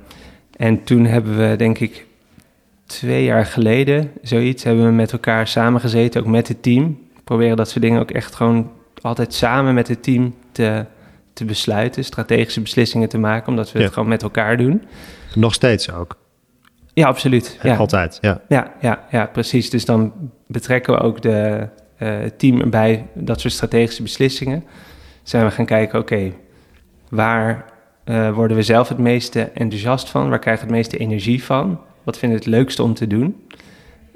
[0.56, 2.06] en toen hebben we, denk ik,
[2.86, 6.98] twee jaar geleden, zoiets, hebben we met elkaar samengezeten, ook met het team.
[7.24, 8.70] Proberen dat soort dingen ook echt gewoon
[9.02, 10.84] altijd samen met het team te,
[11.32, 14.82] te besluiten, strategische beslissingen te maken, omdat we het gewoon met elkaar doen.
[15.34, 16.16] Nog steeds ook.
[16.92, 17.58] Ja, absoluut.
[17.62, 17.76] Ja.
[17.76, 18.40] Altijd, ja.
[18.48, 18.72] ja.
[18.80, 19.70] Ja, ja, precies.
[19.70, 20.12] Dus dan
[20.46, 24.64] betrekken we ook de, uh, het team bij dat soort strategische beslissingen.
[25.22, 26.32] Zijn we gaan kijken, oké,
[27.08, 27.64] waar
[28.04, 30.28] uh, worden we zelf het meeste enthousiast van?
[30.28, 31.80] Waar krijgen we het meeste energie van?
[32.02, 33.46] Wat vinden we het leukste om te doen?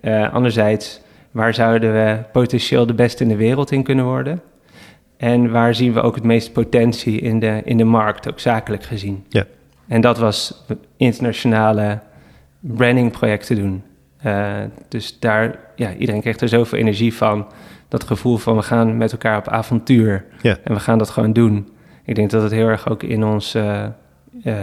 [0.00, 4.42] Uh, anderzijds, waar zouden we potentieel de beste in de wereld in kunnen worden?
[5.22, 8.82] En waar zien we ook het meeste potentie in de, in de markt, ook zakelijk
[8.82, 9.24] gezien.
[9.28, 9.44] Ja.
[9.86, 10.64] En dat was
[10.96, 12.00] internationale
[12.60, 13.82] brandingprojecten doen.
[14.26, 14.52] Uh,
[14.88, 17.46] dus daar, ja, iedereen kreeg er zoveel energie van.
[17.88, 20.24] Dat gevoel van we gaan met elkaar op avontuur.
[20.40, 20.58] Ja.
[20.64, 21.68] En we gaan dat gewoon doen.
[22.04, 23.84] Ik denk dat het heel erg ook in ons, uh,
[24.44, 24.54] uh,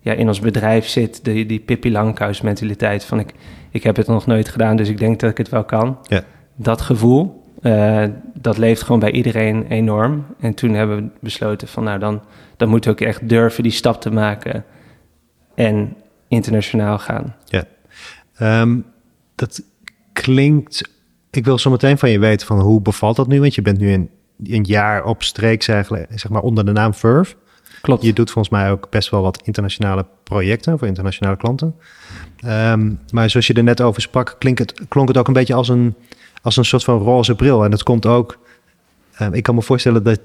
[0.00, 1.24] ja, in ons bedrijf zit.
[1.24, 3.34] Die, die Pippi Langkous mentaliteit van ik,
[3.70, 5.98] ik heb het nog nooit gedaan, dus ik denk dat ik het wel kan.
[6.02, 6.22] Ja.
[6.56, 10.26] Dat gevoel, uh, dat leeft gewoon bij iedereen enorm.
[10.40, 12.20] En toen hebben we besloten van nou dan,
[12.56, 14.64] dan moeten we ook echt durven die stap te maken
[15.54, 15.96] en
[16.28, 17.36] internationaal gaan.
[17.44, 17.64] Ja,
[18.60, 18.84] um,
[19.34, 19.62] dat
[20.12, 20.90] klinkt.
[21.30, 23.40] Ik wil zo meteen van je weten van hoe bevalt dat nu?
[23.40, 24.10] Want je bent nu een,
[24.44, 27.34] een jaar op streek, zeg, zeg maar onder de naam Verve.
[27.80, 28.02] Klopt.
[28.02, 31.74] Je doet volgens mij ook best wel wat internationale projecten voor internationale klanten.
[32.46, 35.54] Um, maar zoals je er net over sprak, klonk het, klonk het ook een beetje
[35.54, 35.94] als een
[36.42, 37.64] als een soort van roze bril.
[37.64, 38.38] En dat komt ook.
[39.22, 40.20] Um, ik kan me voorstellen dat,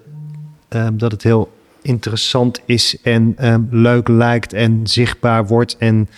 [0.69, 1.51] um, dat het heel
[1.81, 5.77] interessant is en um, leuk lijkt en zichtbaar wordt.
[5.77, 6.09] En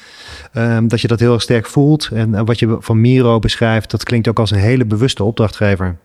[0.88, 2.10] dat je dat heel erg sterk voelt.
[2.14, 5.98] En uh, wat je van Miro beschrijft, dat klinkt ook als een hele bewuste opdrachtgever.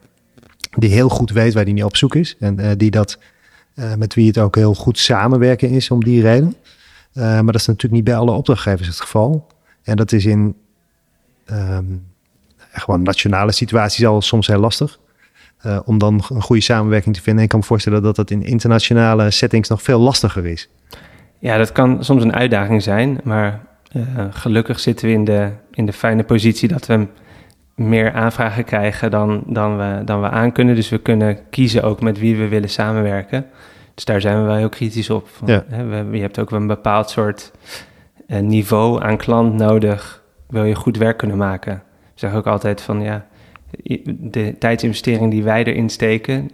[0.77, 2.37] Die heel goed weet waar hij niet op zoek is.
[2.39, 3.19] En uh, die dat
[3.75, 6.57] uh, met wie het ook heel goed samenwerken is om die reden.
[7.15, 9.47] maar dat is natuurlijk niet bij alle opdrachtgevers het geval.
[9.83, 10.55] En dat is in
[12.73, 14.99] gewoon nationale situaties al soms heel lastig.
[15.67, 17.39] Uh, om dan een goede samenwerking te vinden.
[17.39, 20.69] En ik kan me voorstellen dat dat in internationale settings nog veel lastiger is.
[21.39, 23.21] Ja, dat kan soms een uitdaging zijn.
[23.25, 23.61] Maar
[23.97, 27.07] uh, gelukkig zitten we in de, in de fijne positie dat we
[27.75, 30.75] meer aanvragen krijgen dan, dan, we, dan we aan kunnen.
[30.75, 33.47] Dus we kunnen kiezen ook met wie we willen samenwerken.
[33.95, 35.29] Dus daar zijn we wel heel kritisch op.
[35.29, 35.65] Van, ja.
[35.69, 37.53] hè, we, je hebt ook een bepaald soort
[38.27, 40.23] uh, niveau aan klant nodig.
[40.49, 41.83] Wil je goed werk kunnen maken?
[42.15, 43.27] Zeg ook altijd van ja,
[44.07, 46.51] de tijdsinvestering die wij erin steken,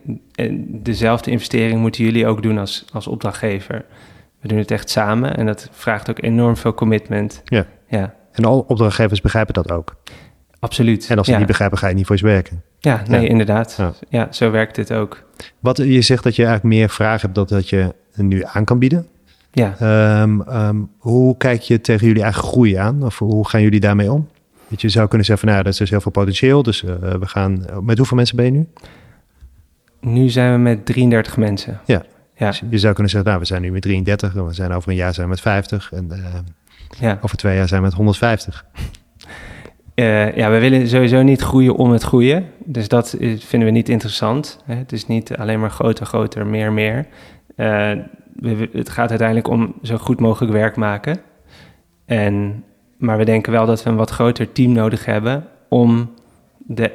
[0.66, 3.84] dezelfde investering moeten jullie ook doen als, als opdrachtgever.
[4.40, 7.42] We doen het echt samen en dat vraagt ook enorm veel commitment.
[7.44, 7.66] Ja.
[7.86, 8.14] ja.
[8.32, 9.96] En alle opdrachtgevers begrijpen dat ook.
[10.60, 11.10] Absoluut.
[11.10, 12.62] En als ze niet begrijpen, ga je niet voor ze werken.
[12.78, 13.82] Ja, nee, inderdaad.
[14.08, 14.28] Ja.
[14.32, 15.24] zo werkt het ook.
[15.58, 18.78] Wat, je zegt dat je eigenlijk meer vragen hebt dan dat je nu aan kan
[18.78, 19.06] bieden.
[19.52, 19.74] Ja.
[19.78, 23.02] Ehm, ehm, hoe kijk je tegen jullie eigen groei aan?
[23.02, 24.28] Of hoe gaan jullie daarmee om?
[24.68, 26.62] Je zou kunnen zeggen van nou, dat is dus heel veel potentieel.
[26.62, 27.64] Dus uh, we gaan.
[27.80, 28.68] Met hoeveel mensen ben je nu?
[30.00, 31.80] Nu zijn we met 33 mensen.
[31.84, 32.02] Ja.
[32.36, 32.46] ja.
[32.46, 34.96] Dus je zou kunnen zeggen, nou, we zijn nu met 33, we zijn over een
[34.96, 36.24] jaar zijn we met 50 en uh,
[36.98, 37.18] ja.
[37.20, 38.64] over twee jaar zijn we met 150.
[39.94, 42.46] Uh, ja, we willen sowieso niet groeien om het groeien.
[42.64, 44.62] Dus dat vinden we niet interessant.
[44.64, 44.74] Hè?
[44.74, 47.06] Het is niet alleen maar groter, groter, meer, meer.
[47.56, 47.92] Uh,
[48.34, 51.20] we, het gaat uiteindelijk om zo goed mogelijk werk maken.
[52.04, 52.64] En
[52.98, 56.14] maar we denken wel dat we een wat groter team nodig hebben om
[56.58, 56.90] de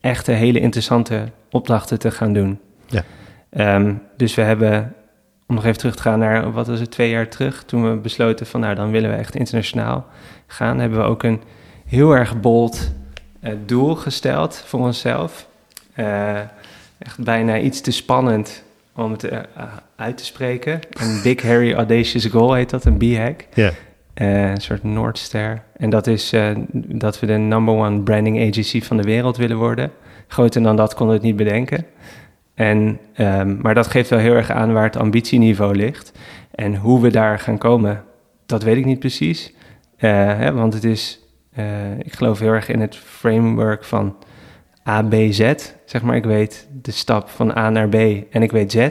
[0.00, 2.58] echte hele interessante opdrachten te gaan doen.
[2.86, 3.04] Ja.
[3.50, 4.94] Ehm, dus we hebben,
[5.46, 7.96] om nog even terug te gaan naar, wat was het, twee jaar terug, toen we
[7.96, 10.06] besloten van, nou, dan willen we echt internationaal
[10.46, 11.40] gaan, hebben we ook een
[11.86, 12.92] heel erg bold
[13.40, 15.48] uh, doel gesteld voor onszelf.
[15.96, 16.38] Uh,
[16.98, 18.62] echt bijna iets te spannend
[18.94, 19.38] om het uh,
[19.96, 20.80] uit te spreken.
[20.90, 23.46] Een Big Harry Audacious Goal heet dat, een B-hack.
[23.54, 23.72] Ja.
[24.22, 25.62] Uh, een soort Noordster.
[25.76, 29.56] En dat is uh, dat we de number one branding agency van de wereld willen
[29.56, 29.90] worden.
[30.26, 31.86] Groter dan dat konden we het niet bedenken.
[32.54, 36.12] En, um, maar dat geeft wel heel erg aan waar het ambitieniveau ligt.
[36.54, 38.04] En hoe we daar gaan komen,
[38.46, 39.54] dat weet ik niet precies.
[39.98, 41.20] Uh, hè, want het is,
[42.02, 44.16] ik geloof heel erg in het framework van
[44.88, 45.52] A, B, Z.
[45.84, 47.94] Zeg maar, ik weet de stap van A naar B
[48.30, 48.88] en ik weet Z.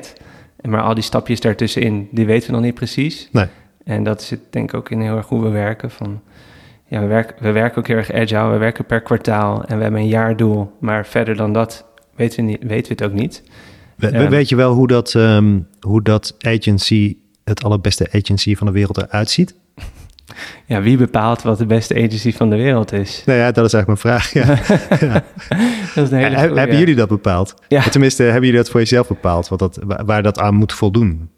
[0.61, 3.29] Maar al die stapjes daartussenin, die weten we nog niet precies.
[3.31, 3.47] Nee.
[3.85, 5.91] En dat zit denk ik ook in heel erg hoe we werken.
[5.91, 6.21] Van,
[6.87, 9.83] ja, we, werken, we werken ook heel erg agile, we werken per kwartaal en we
[9.83, 10.71] hebben een jaardoel.
[10.79, 13.43] Maar verder dan dat weten we, niet, weten we het ook niet.
[13.95, 18.67] We, um, weet je wel hoe dat, um, hoe dat agency, het allerbeste agency van
[18.67, 19.55] de wereld eruit ziet?
[20.65, 23.23] Ja, wie bepaalt wat de beste agency van de wereld is?
[23.25, 24.33] Nou ja, dat is eigenlijk mijn vraag.
[24.33, 24.45] Ja.
[25.07, 25.23] ja.
[25.95, 27.53] dat is een hele goeie, hebben jullie dat bepaald?
[27.67, 27.81] Ja.
[27.89, 31.29] Tenminste, hebben jullie dat voor jezelf bepaald, wat dat, waar dat aan moet voldoen?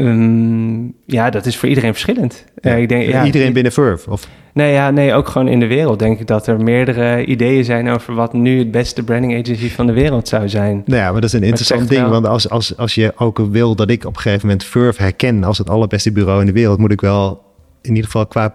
[0.00, 2.44] Um, ja, dat is voor iedereen verschillend.
[2.60, 2.74] Ja.
[2.74, 4.10] Uh, ik denk, ja, iedereen binnen Verve?
[4.10, 4.28] Of?
[4.52, 7.88] Nee, ja, nee, ook gewoon in de wereld denk ik dat er meerdere ideeën zijn
[7.88, 10.82] over wat nu het beste branding agency van de wereld zou zijn.
[10.86, 12.10] Nou ja, maar dat is een interessant ding, wel...
[12.10, 15.44] want als, als, als je ook wil dat ik op een gegeven moment Verve herken
[15.44, 17.42] als het allerbeste bureau in de wereld, moet ik wel
[17.82, 18.54] in ieder geval qua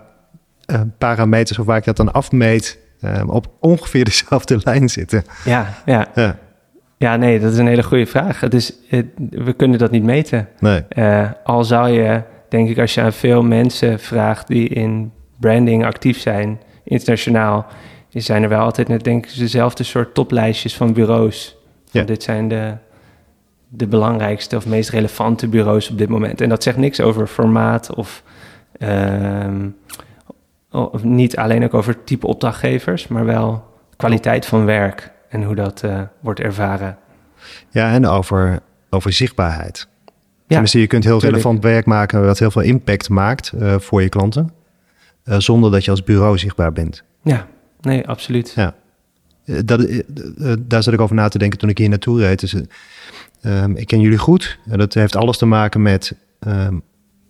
[0.71, 5.23] uh, parameters of waar ik dat dan afmeet, uh, op ongeveer dezelfde lijn zitten.
[5.45, 6.07] Ja, ja.
[6.15, 6.37] ja.
[7.03, 8.39] Ja, nee, dat is een hele goede vraag.
[8.39, 10.47] Het is, het, we kunnen dat niet meten.
[10.59, 10.83] Nee.
[10.97, 15.85] Uh, al zou je, denk ik, als je aan veel mensen vraagt die in branding
[15.85, 17.65] actief zijn, internationaal,
[18.09, 21.57] zijn er wel altijd net, denk ik, dezelfde soort toplijstjes van bureaus.
[21.91, 22.03] Ja.
[22.03, 22.73] Dit zijn de,
[23.67, 26.41] de belangrijkste of meest relevante bureaus op dit moment.
[26.41, 28.23] En dat zegt niks over formaat of,
[28.77, 29.45] uh,
[30.71, 33.63] of niet alleen ook over type opdrachtgevers, maar wel
[33.95, 36.97] kwaliteit van werk en hoe dat uh, wordt ervaren.
[37.69, 39.87] Ja, en over, over zichtbaarheid.
[40.47, 44.01] Ja, dus je kunt heel relevant werk maken wat heel veel impact maakt uh, voor
[44.01, 44.51] je klanten,
[45.25, 47.03] uh, zonder dat je als bureau zichtbaar bent.
[47.23, 47.47] Ja,
[47.81, 48.53] nee, absoluut.
[48.55, 48.75] Ja.
[49.65, 50.03] Dat,
[50.59, 52.39] daar zat ik over na te denken toen ik hier naartoe reed.
[52.39, 52.55] Dus,
[53.41, 54.59] um, ik ken jullie goed.
[54.69, 56.15] En dat heeft alles te maken met
[56.47, 56.81] um,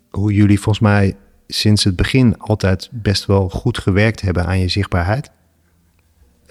[0.10, 1.16] hoe jullie volgens mij
[1.48, 5.32] sinds het begin altijd best wel goed gewerkt hebben aan je zichtbaarheid.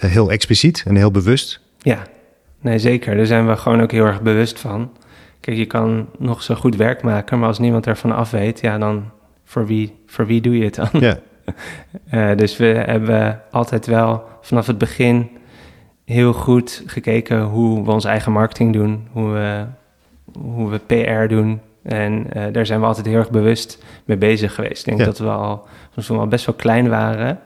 [0.03, 1.61] Eh, heel expliciet en heel bewust.
[1.79, 2.03] Ja,
[2.61, 3.17] nee zeker.
[3.17, 4.93] Daar zijn we gewoon ook heel erg bewust van.
[5.41, 8.79] Kijk, je kan nog zo goed werk maken, maar als niemand ervan af weet, ja,
[8.79, 9.11] dan
[9.45, 10.89] voor wie, voor wie doe je het dan?
[10.93, 11.19] Ja.
[12.13, 15.31] uh, dus we hebben altijd wel vanaf het begin
[16.05, 19.65] heel goed gekeken hoe we onze eigen marketing doen, hoe we,
[20.39, 21.61] hoe we PR doen.
[21.83, 24.79] En uh, daar zijn we altijd heel erg bewust mee bezig geweest.
[24.79, 25.05] Ik denk ja.
[25.05, 27.39] dat we al, toen we al best wel klein waren,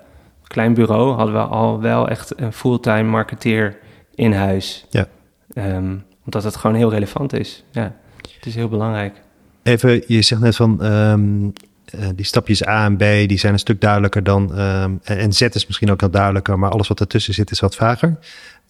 [0.56, 3.78] klein bureau hadden we al wel echt een fulltime marketeer
[4.14, 4.86] in huis.
[4.90, 5.06] Ja.
[5.54, 7.64] Um, omdat het gewoon heel relevant is.
[7.70, 7.92] Ja,
[8.36, 9.22] het is heel belangrijk.
[9.62, 11.52] Even, je zegt net van um,
[11.94, 14.58] uh, die stapjes A en B, die zijn een stuk duidelijker dan.
[14.60, 17.76] Um, en Z is misschien ook al duidelijker, maar alles wat ertussen zit is wat
[17.76, 18.18] vager.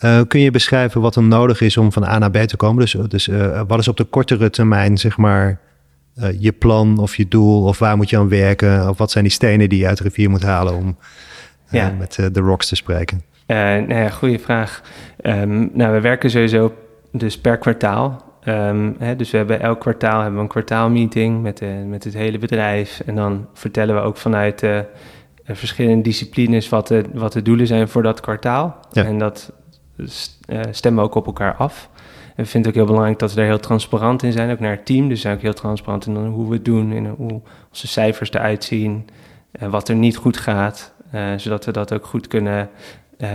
[0.01, 2.81] Uh, kun je beschrijven wat er nodig is om van A naar B te komen?
[2.81, 5.61] Dus, dus uh, wat is op de kortere termijn, zeg maar,
[6.38, 7.64] je plan of je doel?
[7.64, 8.88] Of waar moet je aan werken?
[8.88, 10.96] Of wat zijn die stenen die je uit de rivier moet halen om
[11.70, 11.90] ja.
[11.90, 13.22] Uh, met uh, de rocks te spreken?
[13.46, 14.83] Uh, nou ja, goede vraag.
[15.22, 16.74] Um, nou, we werken sowieso
[17.12, 18.24] dus per kwartaal.
[18.48, 22.14] Um, hè, dus we hebben elk kwartaal hebben we een kwartaalmeeting met, de, met het
[22.14, 23.02] hele bedrijf.
[23.07, 24.85] En dan vertellen we ook vanuit de
[25.44, 28.76] verschillende disciplines wat de, wat de doelen zijn voor dat kwartaal.
[28.90, 29.05] Ja.
[29.05, 29.52] En dat
[30.70, 31.90] stemmen ook op elkaar af.
[32.37, 34.61] En we vinden het ook heel belangrijk dat we daar heel transparant in zijn, ook
[34.61, 35.09] naar het team.
[35.09, 38.64] Dus zijn ook heel transparant in hoe we het doen en hoe onze cijfers eruit
[38.64, 39.09] zien,
[39.52, 40.94] en wat er niet goed gaat,
[41.37, 42.69] zodat we dat ook goed kunnen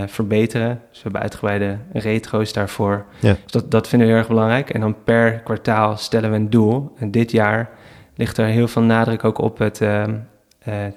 [0.06, 0.82] verbeteren.
[0.90, 3.06] Dus we hebben uitgebreide retro's daarvoor.
[3.20, 3.38] Ja.
[3.44, 4.70] Dus dat, dat vinden we heel erg belangrijk.
[4.70, 6.94] En dan per kwartaal stellen we een doel.
[6.98, 7.70] En dit jaar
[8.16, 9.82] ligt er heel veel nadruk ook op het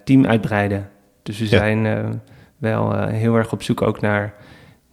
[0.04, 0.88] team uitbreiden.
[1.22, 2.20] Dus we zijn
[2.56, 4.34] wel heel erg op zoek ook naar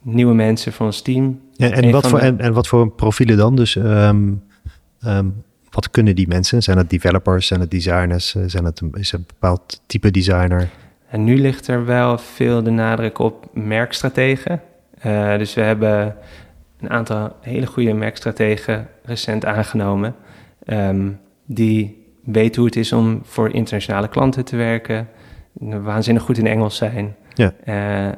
[0.02, 1.40] nieuwe mensen van ons team.
[1.52, 3.56] Ja, en, wat voor, en, en, wat voor profielen dan?
[3.56, 4.42] Dus um,
[5.06, 6.62] um, wat kunnen die mensen?
[6.62, 7.46] Zijn het developers?
[7.46, 8.34] Zijn het designers?
[8.34, 10.68] Eh, zijn het een, is het een bepaald type designer?
[11.12, 14.60] En nu ligt er wel veel de nadruk op merkstrategen.
[15.06, 16.16] Uh, dus we hebben
[16.80, 20.14] een aantal hele goede merkstrategen recent aangenomen.
[20.66, 25.08] Um, die weten hoe het is om voor internationale klanten te werken
[25.82, 27.16] waanzinnig goed in Engels zijn.
[27.34, 27.52] Ja.
[27.64, 28.08] Uh,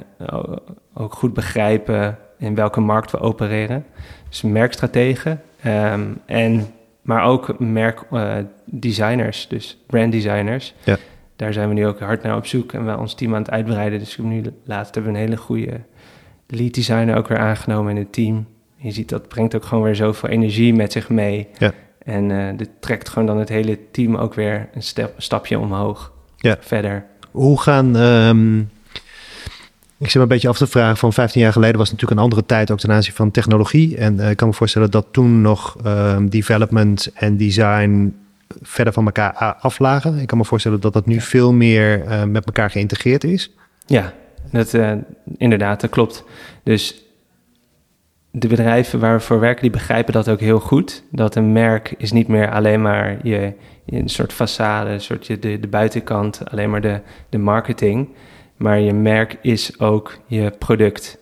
[0.94, 3.84] ook goed begrijpen in welke markt we opereren.
[4.28, 5.40] Dus merkstrategen.
[5.66, 6.66] Um, en,
[7.02, 10.74] maar ook merkdesigners, uh, dus branddesigners.
[10.84, 10.96] Ja.
[11.36, 13.50] Daar zijn we nu ook hard naar op zoek en we ons team aan het
[13.50, 13.98] uitbreiden.
[13.98, 15.80] Dus nu laatst hebben we een hele goede
[16.46, 18.46] lead designer ook weer aangenomen in het team.
[18.76, 21.48] Je ziet dat brengt ook gewoon weer zoveel energie met zich mee.
[21.58, 21.72] Ja.
[21.98, 26.12] En uh, dit trekt gewoon dan het hele team ook weer een stap, stapje omhoog.
[26.36, 26.56] Ja.
[26.60, 27.04] Verder.
[27.30, 27.96] Hoe gaan...
[27.96, 28.70] Um,
[29.98, 32.20] ik zit me een beetje af te vragen, van 15 jaar geleden was het natuurlijk
[32.20, 33.96] een andere tijd ook ten aanzien van technologie.
[33.96, 38.14] En uh, ik kan me voorstellen dat toen nog um, development en design
[38.62, 40.18] verder van elkaar aflagen.
[40.18, 43.50] Ik kan me voorstellen dat dat nu veel meer uh, met elkaar geïntegreerd is.
[43.86, 44.12] Ja,
[44.50, 44.92] dat, uh,
[45.36, 46.24] inderdaad, dat klopt.
[46.62, 47.04] Dus
[48.30, 51.02] de bedrijven waar we voor werken, die begrijpen dat ook heel goed.
[51.10, 53.52] Dat een merk is niet meer alleen maar je,
[53.86, 58.08] een soort façade, een soort de, de buitenkant, alleen maar de, de marketing.
[58.56, 61.18] Maar je merk is ook je product.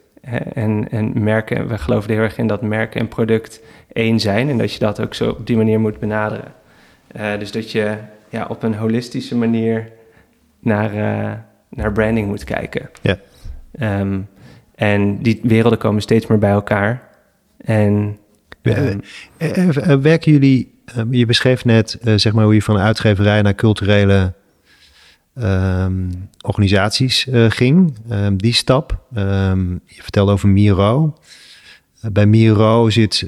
[0.53, 3.61] En, en merken, we geloven er heel erg in dat merk en product
[3.93, 4.49] één zijn.
[4.49, 6.53] En dat je dat ook zo op die manier moet benaderen.
[7.17, 7.97] Uh, dus dat je
[8.29, 9.89] ja, op een holistische manier
[10.61, 11.33] naar, uh,
[11.69, 12.91] naar branding moet kijken.
[13.03, 13.19] Ja.
[14.01, 14.29] Um,
[14.75, 17.09] en die werelden komen steeds meer bij elkaar.
[17.57, 18.19] En,
[18.63, 19.03] um,
[20.03, 24.33] werken jullie Ehm, je beschreef net zeg maar hoe je van uitgeverij naar culturele
[25.35, 27.97] um, organisaties uh, ging.
[28.11, 28.99] Um, die stap.
[29.87, 31.17] je vertelde over Miro.
[32.13, 33.27] Bij Miro zit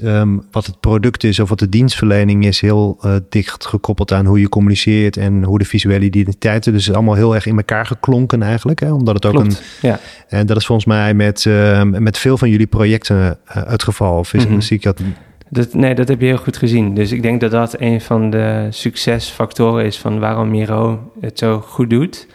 [0.51, 4.49] wat het product is of wat de dienstverlening is heel dicht gekoppeld aan hoe je
[4.49, 6.73] communiceert en hoe de visuele identiteiten.
[6.73, 8.79] Dus allemaal heel erg in elkaar geklonken eigenlijk.
[8.79, 8.91] Hè?
[8.91, 9.51] Omdat het ook een.
[9.81, 9.99] Ja.
[10.27, 11.45] En dat is volgens mij met,
[11.91, 14.17] met veel van jullie projecten het geval.
[14.17, 14.61] Of is, mm -hmm.
[14.61, 15.01] zie ik dat
[15.49, 16.93] dat, nee, dat heb je heel goed gezien.
[16.93, 21.59] Dus ik denk dat dat een van de succesfactoren is van waarom Miro het zo
[21.61, 22.27] goed doet.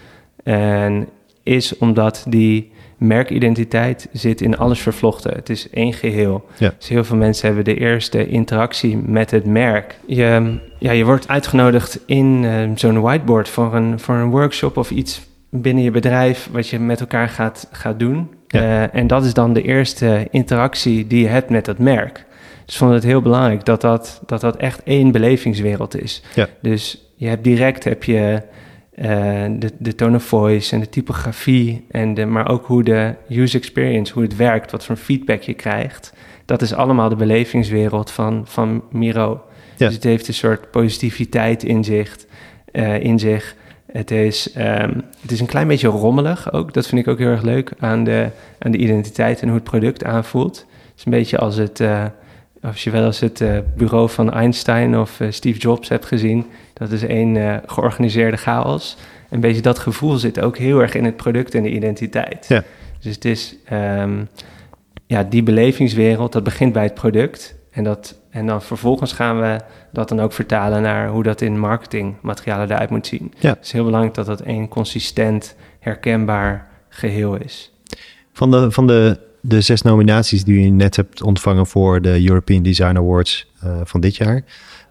[0.43, 1.09] En
[1.43, 5.35] is omdat die merkidentiteit zit in alles vervlochten.
[5.35, 6.47] Het is één geheel.
[6.59, 6.75] Ja.
[6.79, 9.99] Dus heel veel mensen hebben de eerste interactie met het merk.
[10.07, 14.91] Je, ja, je wordt uitgenodigd in uh, zo'n whiteboard voor een, voor een workshop of
[14.91, 18.31] iets binnen je bedrijf wat je met elkaar gaat, gaat doen.
[18.47, 18.61] Ja.
[18.61, 22.25] Uh, en dat is dan de eerste interactie die je hebt met dat merk.
[22.67, 26.23] Dus vond het heel belangrijk dat dat, dat, dat echt één belevingswereld is.
[26.35, 26.49] Ja.
[26.63, 28.43] Dus je hebt direct heb je
[29.01, 29.07] uh,
[29.59, 33.61] de, de tone of voice en de typografie, en de, maar ook hoe de user
[33.61, 36.13] experience, hoe het werkt, wat voor feedback je krijgt.
[36.45, 39.43] Dat is allemaal de belevingswereld van, van Miro.
[39.77, 39.87] Ja.
[39.87, 42.17] Dus het heeft een soort positiviteit in zich.
[42.73, 43.55] Uh, in zich.
[43.93, 46.73] Het, is, um, het is een klein beetje rommelig ook.
[46.73, 49.65] Dat vind ik ook heel erg leuk aan de, aan de identiteit en hoe het
[49.65, 50.57] product aanvoelt.
[50.57, 52.05] Het is een beetje als het, uh,
[52.63, 56.47] als je wel eens het uh, bureau van Einstein of uh, Steve Jobs hebt gezien,
[56.81, 58.97] dat is één uh, georganiseerde chaos.
[59.31, 62.47] Een beetje dat gevoel zit ook heel erg in het product en de identiteit.
[62.49, 62.63] Ja.
[63.01, 64.29] Dus het is um,
[65.07, 67.55] ja, die belevingswereld, dat begint bij het product.
[67.71, 69.61] En, dat, en dan vervolgens gaan we
[69.93, 73.33] dat dan ook vertalen naar hoe dat in marketingmaterialen eruit moet zien.
[73.39, 73.51] Ja.
[73.51, 77.73] Het is heel belangrijk dat dat één consistent, herkenbaar geheel is.
[78.33, 82.63] Van de, van de de zes nominaties die je net hebt ontvangen voor de European
[82.63, 84.43] Design Awards uh, van dit jaar.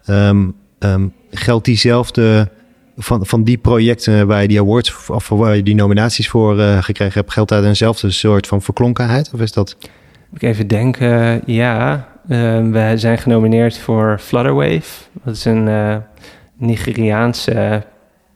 [0.07, 2.49] Um, um, geldt diezelfde
[2.97, 6.83] van, van die projecten waar je die awards of waar je die nominaties voor uh,
[6.83, 9.31] gekregen hebt, geldt daar eenzelfde soort van verklonkenheid?
[9.33, 9.77] Of is dat?
[10.33, 12.07] Ik even denken, ja.
[12.29, 12.37] Uh,
[12.71, 15.03] we zijn genomineerd voor Flutterwave.
[15.23, 15.95] Dat is een uh,
[16.57, 17.83] Nigeriaanse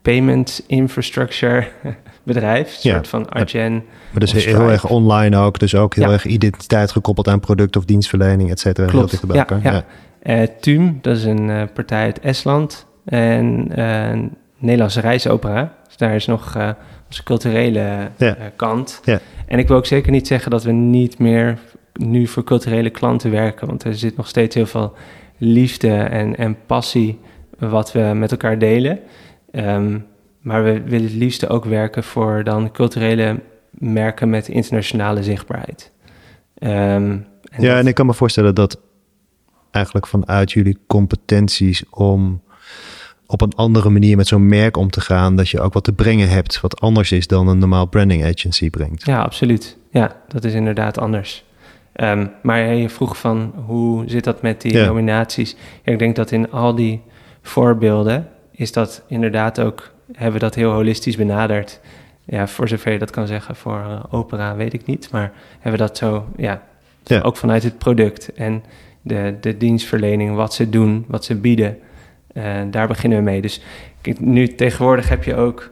[0.02, 1.68] payment infrastructure
[2.24, 3.84] bedrijf, een soort van Argen.
[4.12, 7.86] Maar dus heel erg online ook, dus ook heel erg identiteit gekoppeld aan product of
[7.86, 8.88] dienstverlening, et cetera.
[8.88, 9.60] Klopt, heel bij elkaar.
[9.64, 9.86] Ja, ja.
[10.60, 15.76] TUM, dat is een uh, partij uit Estland en uh, een Nederlandse reisopera.
[15.88, 16.56] Dus daar is nog
[17.08, 18.10] onze culturele
[18.56, 19.02] kant.
[19.48, 21.60] En ik wil ook zeker niet zeggen dat we niet meer
[21.94, 23.68] nu voor culturele klanten werken.
[23.68, 24.94] Want er zit nog steeds heel veel
[25.38, 27.20] liefde en, en passie
[27.60, 29.00] wat we met elkaar delen.
[29.52, 30.00] Ehm,
[30.40, 33.40] maar we willen het liefst ook werken voor dan culturele
[33.72, 35.92] merken met internationale zichtbaarheid.
[36.58, 37.18] Ehm,
[37.58, 38.80] ja, en ik kan me voorstellen dat
[39.74, 42.42] eigenlijk vanuit jullie competenties om
[43.26, 45.94] op een andere manier met zo'n merk om te gaan, dat je ook wat te
[45.94, 49.06] brengen hebt wat anders is dan een normaal branding agency brengt.
[49.06, 49.78] Ja, absoluut.
[49.92, 51.44] Ja, dat is inderdaad anders.
[51.96, 55.56] Um, maar je vroeg van hoe zit dat met die nominaties?
[55.84, 57.02] ik denk dat in al die
[57.42, 61.80] voorbeelden is dat inderdaad ook, hebben we dat heel holistisch benaderd.
[62.26, 65.12] Ja, voor zover je dat kan zeggen voor uh, opera, weet ik niet.
[65.12, 66.62] Maar hebben we dat zo, ja,
[67.04, 68.64] ja, ook vanuit het product en
[69.04, 71.78] de, de dienstverlening, wat ze doen, wat ze bieden.
[72.34, 73.42] Uh, daar beginnen we mee.
[73.42, 73.62] Dus
[74.20, 75.72] nu tegenwoordig heb je ook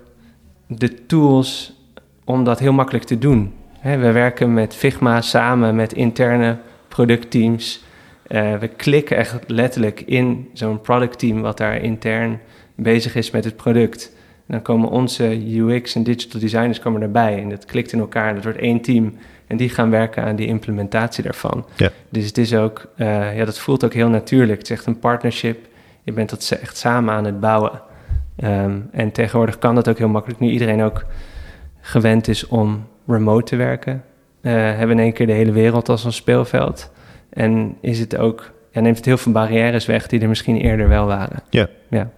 [0.68, 1.80] de tools
[2.24, 3.54] om dat heel makkelijk te doen.
[3.82, 6.58] we werken met Figma samen met interne
[6.88, 7.84] productteams.
[8.28, 12.40] Uh, we klikken echt letterlijk in zo'n productteam wat daar intern
[12.76, 14.16] bezig is met het product.
[14.46, 18.44] dan komen onze UX en digital designers komen erbij en dat klikt in elkaar dat
[18.44, 19.14] wordt één team.
[19.52, 21.66] En die gaan werken aan die implementatie daarvan.
[21.76, 21.90] Ja.
[22.10, 24.58] Dus het is ook, uh, ja, dat voelt ook heel natuurlijk.
[24.60, 25.68] Het is echt een partnership.
[26.04, 27.82] Je bent dat echt samen aan het bouwen.
[28.44, 30.40] Um, en tegenwoordig kan dat ook heel makkelijk.
[30.40, 31.06] Nu iedereen ook
[31.82, 34.04] gewend is om remote te werken.
[34.42, 36.92] Uh, hebben in één keer de hele wereld als een speelveld.
[37.30, 40.88] En is het ook, ja, neemt het heel veel barrières weg die er misschien eerder
[40.88, 41.44] wel waren.
[41.50, 41.68] Ja.
[41.90, 42.10] Ja,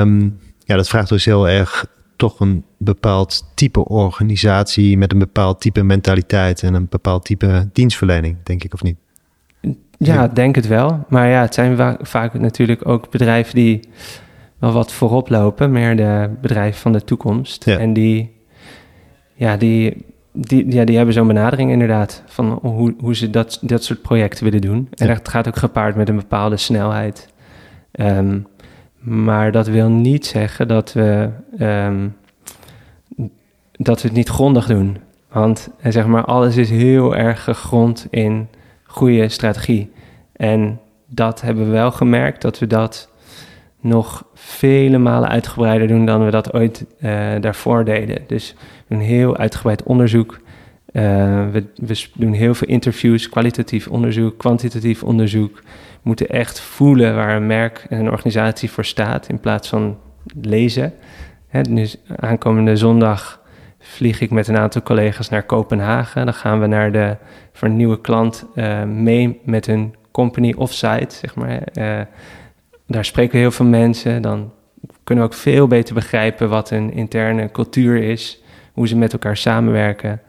[0.00, 1.86] um, ja dat vraagt dus heel erg
[2.16, 8.36] toch een bepaald type organisatie met een bepaald type mentaliteit en een bepaald type dienstverlening,
[8.42, 8.96] denk ik, of niet?
[9.98, 11.04] Ja, denk het wel.
[11.08, 13.80] Maar ja, het zijn vaak natuurlijk ook bedrijven die
[14.58, 17.66] wel wat voorop lopen, meer de bedrijven van de toekomst.
[17.66, 18.32] En die,
[19.34, 23.84] ja, die, die, ja, die hebben zo'n benadering inderdaad van hoe, hoe ze dat, dat
[23.84, 24.88] soort projecten willen doen.
[24.94, 27.32] En dat gaat ook gepaard met een bepaalde snelheid.
[27.90, 28.38] Ehm,
[29.04, 31.28] maar dat wil niet zeggen dat we,
[31.58, 32.08] ehm,
[33.72, 34.96] dat we het niet grondig doen.
[35.32, 38.48] Want eh, zeg maar, alles is heel erg gegrond in
[38.82, 39.90] goede strategie.
[40.32, 43.08] En dat hebben we wel gemerkt dat we dat
[43.80, 48.24] nog vele malen uitgebreider doen dan we dat ooit uh, daarvoor deden.
[48.26, 48.54] Dus
[48.86, 50.40] we doen heel uitgebreid onderzoek.
[50.96, 51.02] Uh,
[51.50, 55.62] we, we, doen heel veel interviews, kwalitatief onderzoek, kwantitatief onderzoek
[56.02, 59.98] moeten echt voelen waar een merk en een organisatie voor staat in plaats van
[60.40, 60.94] lezen.
[61.48, 63.42] Hè, dus aankomende zondag
[63.78, 66.24] vlieg ik met een aantal collega's naar Kopenhagen.
[66.24, 67.16] Dan gaan we naar de,
[67.52, 71.62] voor een nieuwe klant uh, mee met hun company offsite, zeg maar.
[71.74, 72.00] Uh,
[72.86, 74.22] daar spreken we heel veel mensen.
[74.22, 74.52] Dan
[75.04, 78.42] kunnen we ook veel beter begrijpen wat een interne cultuur is,
[78.72, 80.20] hoe ze met elkaar samenwerken.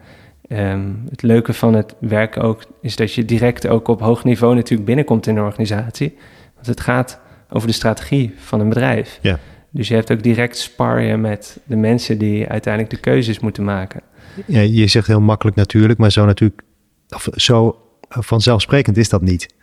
[0.48, 4.56] Ehm, het leuke van het werk ook is dat je direct ook op hoog niveau
[4.56, 6.18] natuurlijk binnenkomt in een organisatie.
[6.54, 7.20] Want het gaat
[7.50, 9.20] over de strategie van een bedrijf.
[9.22, 9.40] Ja.
[9.70, 14.02] Dus je hebt ook direct sparren met de mensen die uiteindelijk de keuzes moeten maken.
[14.46, 16.62] Ja, je zegt heel makkelijk natuurlijk, maar zo natuurlijk,
[17.10, 17.80] of zo
[18.10, 19.54] vanzelfsprekend is dat niet.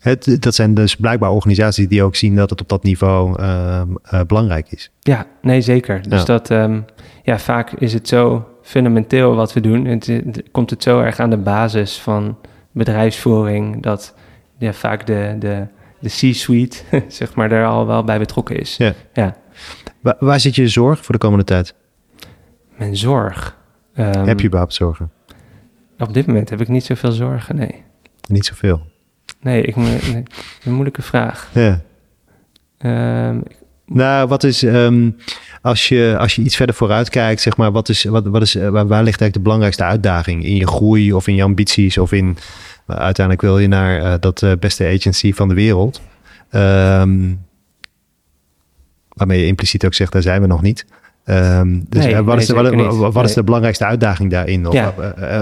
[0.00, 3.88] Het, dat zijn dus blijkbaar organisaties die ook zien dat het op dat niveau ehm,
[4.02, 4.90] eh, belangrijk is.
[5.00, 6.08] Ja, nee, zeker.
[6.08, 6.80] Dus dat, ehm,
[7.22, 9.84] ja, vaak is het zo fundamenteel wat we doen.
[9.84, 12.38] Het, komt het zo erg aan de basis van
[12.72, 14.14] bedrijfsvoering dat
[14.58, 15.66] ja, vaak de, de,
[15.98, 18.76] de C-suite, zeg maar, daar al wel bij betrokken is.
[18.76, 18.92] Ja.
[19.12, 19.36] ja.
[20.00, 21.74] Waar, waar zit je zorg voor de komende tijd?
[22.76, 23.56] Mijn zorg?
[23.96, 25.10] Um, heb je überhaupt zorgen?
[25.98, 27.82] Op dit moment heb ik niet zoveel zorgen, nee.
[28.28, 28.80] Niet zoveel?
[29.40, 30.22] Nee, ik, nee,
[30.64, 31.50] een moeilijke vraag.
[31.52, 31.80] Ja.
[33.28, 33.42] Um,
[33.86, 35.16] nou, wat is, um,
[35.64, 38.54] als, je, als je iets verder vooruit kijkt, zeg maar, wat is, wat, wat is,
[38.54, 40.44] waar, waar ligt eigenlijk de belangrijkste uitdaging?
[40.44, 42.36] In je groei of in je ambities of in,
[42.86, 46.00] uiteindelijk wil je naar uh, dat uh, beste agency van de wereld.
[46.50, 47.40] Um,
[49.08, 50.86] waarmee je impliciet ook zegt, daar zijn we nog niet.
[51.24, 54.66] Um, dus nee, wat, is de, wat, wat, is de belangrijkste uitdaging daarin?
[54.66, 54.94] Of, ja.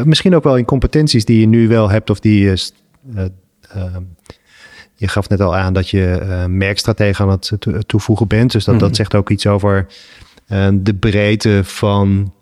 [0.04, 2.70] misschien ook wel in competenties die je nu wel hebt of die je
[5.02, 8.52] je gaf net al aan dat je uh, merkstratege aan het toevoegen bent.
[8.52, 8.96] Dus dat, dat mhm.
[8.96, 9.86] zegt ook iets over
[10.48, 12.32] uh, de breedte van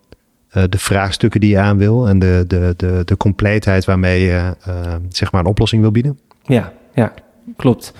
[0.56, 2.08] uh, de vraagstukken die je aan wil.
[2.08, 4.54] En de, de, de, de compleetheid waarmee je
[5.08, 6.18] zeg maar een oplossing wil bieden.
[6.42, 7.12] Ja, ja
[7.56, 7.94] klopt.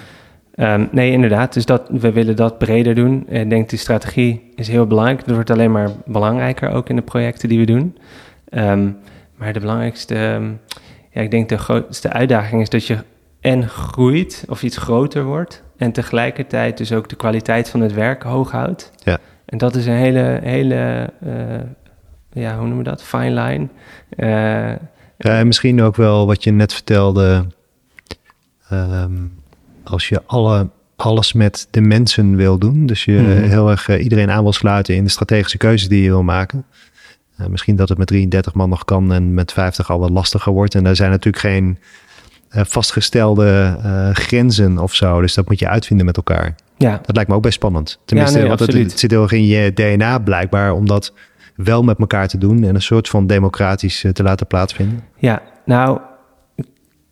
[0.54, 1.52] Um, nee, inderdaad.
[1.54, 3.26] Dus dat, we willen dat breder doen.
[3.28, 5.24] Ik denk die strategie is heel belangrijk.
[5.24, 7.96] Dat wordt alleen maar belangrijker ook in de projecten die we doen.
[8.50, 8.96] Um,
[9.36, 10.60] maar de belangrijkste, um,
[11.10, 12.98] ja, ik denk de grootste uitdaging is dat je
[13.40, 15.62] en groeit of iets groter wordt.
[15.76, 18.92] En tegelijkertijd dus ook de kwaliteit van het werk hoog houdt.
[19.04, 19.18] Ja.
[19.44, 21.32] En dat is een hele, hele uh,
[22.32, 23.02] ja, hoe noemen we dat?
[23.02, 23.68] Fine line.
[24.16, 24.76] Uh,
[25.18, 27.46] Ja, misschien ook wel wat je net vertelde.
[28.68, 29.12] Ehm,
[29.84, 32.86] als je alle, alles met de mensen wil doen.
[32.86, 33.48] Dus je mhm.
[33.48, 36.64] heel erg eh, iedereen aan wil sluiten in de strategische keuzes die je wil maken.
[37.48, 40.74] Misschien dat het met 33 man nog kan en met 50 al wat lastiger wordt.
[40.74, 41.78] En daar zijn natuurlijk geen
[42.50, 43.76] vastgestelde
[44.12, 45.20] grenzen of zo.
[45.20, 46.54] Dus dat moet je uitvinden met elkaar.
[46.76, 47.00] Ja.
[47.02, 47.98] Dat lijkt me ook best spannend.
[48.04, 51.12] Tenminste, ja, nee, want het, het, zit heel erg in je DNA blijkbaar, omdat
[51.56, 55.00] wel met elkaar te doen en een soort van democratisch te laten plaatsvinden.
[55.16, 56.00] Ja, nou,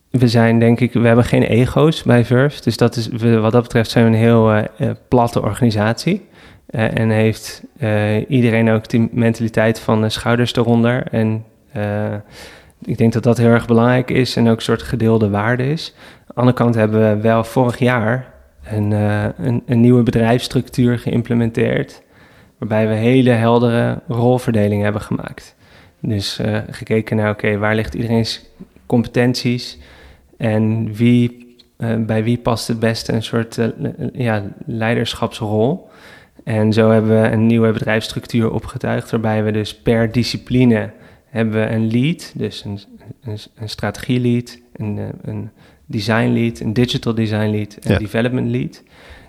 [0.09, 2.61] we zijn denk ik, we hebben geen ego's bij Verve.
[2.61, 3.09] Dus dat is,
[3.39, 4.63] wat dat betreft zijn we een heel uh,
[5.07, 6.27] platte organisatie.
[6.69, 7.63] Uh, en heeft
[8.27, 11.07] iedereen ook die mentaliteit van schouders eronder.
[11.11, 11.45] En
[12.81, 15.93] ik denk dat dat heel erg belangrijk is en ook een soort gedeelde waarde is.
[15.95, 22.01] Aan de andere kant hebben we wel vorig jaar een, een, een nieuwe bedrijfsstructuur geïmplementeerd.
[22.57, 25.55] Waarbij we hele heldere rolverdeling hebben gemaakt.
[25.99, 28.45] Dus gekeken naar, oké, waar ligt iedereen's
[28.85, 29.77] competenties?
[30.37, 33.59] En wie, uh, bij wie past het beste een soort
[34.13, 35.89] ja, leiderschapsrol?
[36.43, 40.89] En zo hebben we een nieuwe bedrijfsstructuur opgetuigd, waarbij we dus per discipline
[41.29, 42.79] hebben we een lead, dus een,
[43.21, 45.49] een, een strategie-lead, een, een
[45.85, 48.83] design lead, een digital design lead en development lead.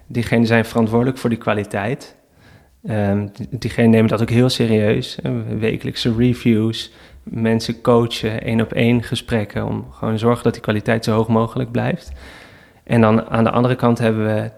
[0.07, 2.17] Diegenen zijn verantwoordelijk voor die kwaliteit.
[2.89, 5.19] Um, diegenen nemen dat ook heel serieus.
[5.59, 6.93] Wekelijkse reviews,
[7.23, 11.71] mensen coachen, één op één gesprekken, om gewoon zorgen dat die kwaliteit zo hoog mogelijk
[11.71, 12.13] blijft.
[12.85, 14.51] En dan aan de andere kant hebben we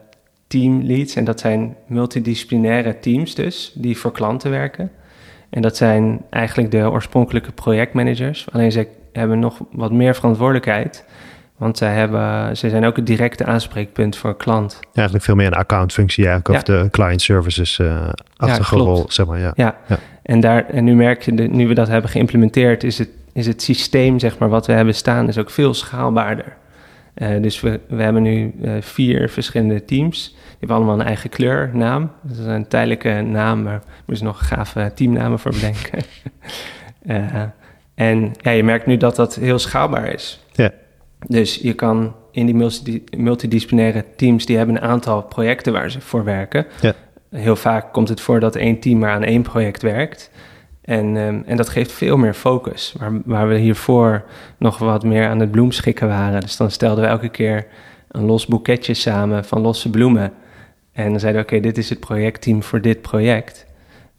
[0.46, 4.90] teamleads, en dat zijn multidisciplinaire teams dus, die voor klanten werken.
[5.52, 11.04] En dat zijn eigenlijk de oorspronkelijke projectmanagers, alleen ze hebben nog wat meer verantwoordelijkheid.
[11.56, 14.78] Want zij, hebben, zij zijn ook het directe aanspreekpunt voor een klant.
[14.80, 19.04] Ja, eigenlijk veel meer een accountfunctie eigenlijk, of de client services uh, achtige ja, rol,
[19.08, 19.38] zeg maar.
[19.38, 19.52] Ja.
[19.56, 19.76] ja.
[20.22, 23.62] En, daar, en nu merk je, nu we dat hebben geïmplementeerd, is het, is het
[23.62, 26.56] systeem, zeg maar, wat we hebben staan, is ook veel schaalbaarder.
[27.14, 30.28] Uh, dus we, we hebben nu uh, vier verschillende teams.
[30.28, 32.10] Die hebben allemaal een eigen kleur, naam.
[32.22, 36.02] Dat is een tijdelijke naam, maar er moeten nog gave teamnamen voor bedenken.
[37.06, 37.42] uh,
[38.08, 40.44] en ja, je merkt nu dat dat heel schaalbaar is.
[40.52, 40.70] Ja.
[41.26, 42.70] Dus je kan in die
[43.16, 46.66] multidisciplinaire teams, die hebben een aantal projecten waar ze voor werken.
[46.80, 46.94] Ja.
[47.30, 50.30] Heel vaak komt het voor dat één team maar aan één project werkt.
[50.82, 52.94] En, um, en dat geeft veel meer focus.
[52.98, 54.24] Waar, waar we hiervoor
[54.58, 56.40] nog wat meer aan het bloemschikken waren.
[56.40, 57.66] Dus dan stelden we elke keer
[58.08, 60.32] een los boeketje samen van losse bloemen.
[60.92, 63.66] En dan zeiden we, oké, dit is het projectteam voor dit project.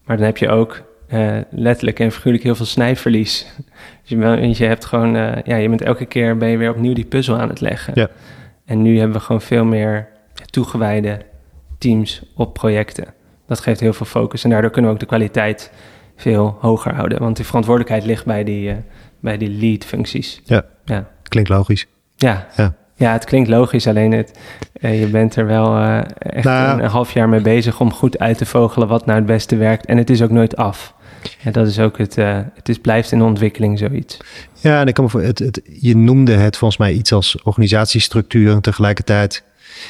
[0.04, 3.46] Maar dan heb je ook uh, letterlijk en figuurlijk heel veel snijverlies.
[4.06, 6.94] Dus je, je hebt gewoon, uh, ja, je bent elke keer ben je weer opnieuw
[6.94, 7.92] die puzzel aan het leggen.
[7.96, 8.08] Ja.
[8.64, 10.08] En nu hebben we gewoon veel meer
[10.50, 11.18] toegewijde
[11.78, 13.04] teams op projecten.
[13.46, 15.72] Dat geeft heel veel focus en daardoor kunnen we ook de kwaliteit
[16.16, 17.18] veel hoger houden.
[17.18, 18.76] Want die verantwoordelijkheid ligt bij die, uh,
[19.20, 20.40] bij die lead-functies.
[20.44, 20.64] Ja.
[20.84, 21.86] ja, klinkt logisch.
[22.16, 22.46] Ja.
[22.56, 22.74] ja.
[22.96, 24.38] Ja, het klinkt logisch, alleen het,
[24.80, 27.92] uh, je bent er wel uh, echt nou, een, een, half jaar mee bezig om
[27.92, 29.86] goed uit te vogelen wat nou het beste werkt.
[29.86, 30.94] En het is ook nooit af.
[31.40, 32.16] Ja, dat is ook het.
[32.16, 34.18] Uh, het is, blijft in ontwikkeling zoiets.
[34.60, 37.42] Ja, en ik kan me voor, het, het, je noemde het volgens mij iets als
[37.42, 38.60] organisatiestructuur.
[38.60, 39.44] Tegelijkertijd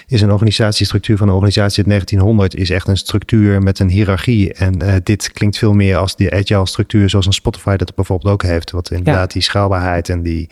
[0.06, 4.52] is een organisatiestructuur van een organisatie uit 1900 is echt een structuur met een hiërarchie.
[4.52, 8.32] En uh, dit klinkt veel meer als die agile structuur zoals een Spotify dat bijvoorbeeld
[8.32, 8.70] ook heeft.
[8.70, 10.48] Wat inderdaad die schaalbaarheid en die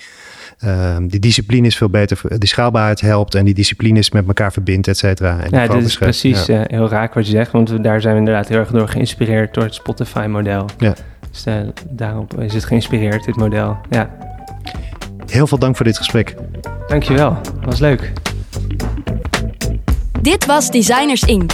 [0.64, 4.88] Um, die discipline is veel beter, die schaalbaarheid helpt en die disciplines met elkaar verbindt,
[4.88, 5.38] et cetera.
[5.50, 6.60] ja, dit is precies ja.
[6.60, 8.88] uh, heel raak wat je zegt, want we, daar zijn we inderdaad heel erg door
[8.88, 10.66] geïnspireerd door het Spotify-model.
[10.78, 10.94] Ja.
[11.30, 11.54] Dus uh,
[11.90, 13.76] daarop is het geïnspireerd, dit model.
[13.90, 14.10] Ja.
[15.26, 16.34] Heel veel dank voor dit gesprek.
[16.86, 18.12] Dankjewel, was leuk.
[20.22, 21.52] Dit was Designers Inc.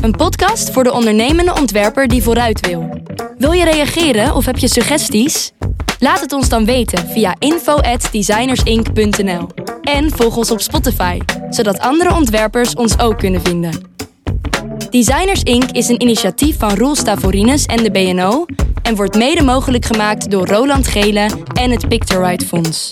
[0.00, 3.02] Een podcast voor de ondernemende ontwerper die vooruit wil.
[3.38, 5.52] Wil je reageren of heb je suggesties?
[5.98, 9.48] Laat het ons dan weten via info@designersinc.nl.
[9.82, 11.18] En volg ons op Spotify,
[11.50, 13.90] zodat andere ontwerpers ons ook kunnen vinden.
[14.90, 15.70] Designers Inc.
[15.70, 18.44] is een initiatief van Roel Stavorines en de BNO
[18.82, 22.90] en wordt mede mogelijk gemaakt door Roland Gele en het Pictorite Fonds.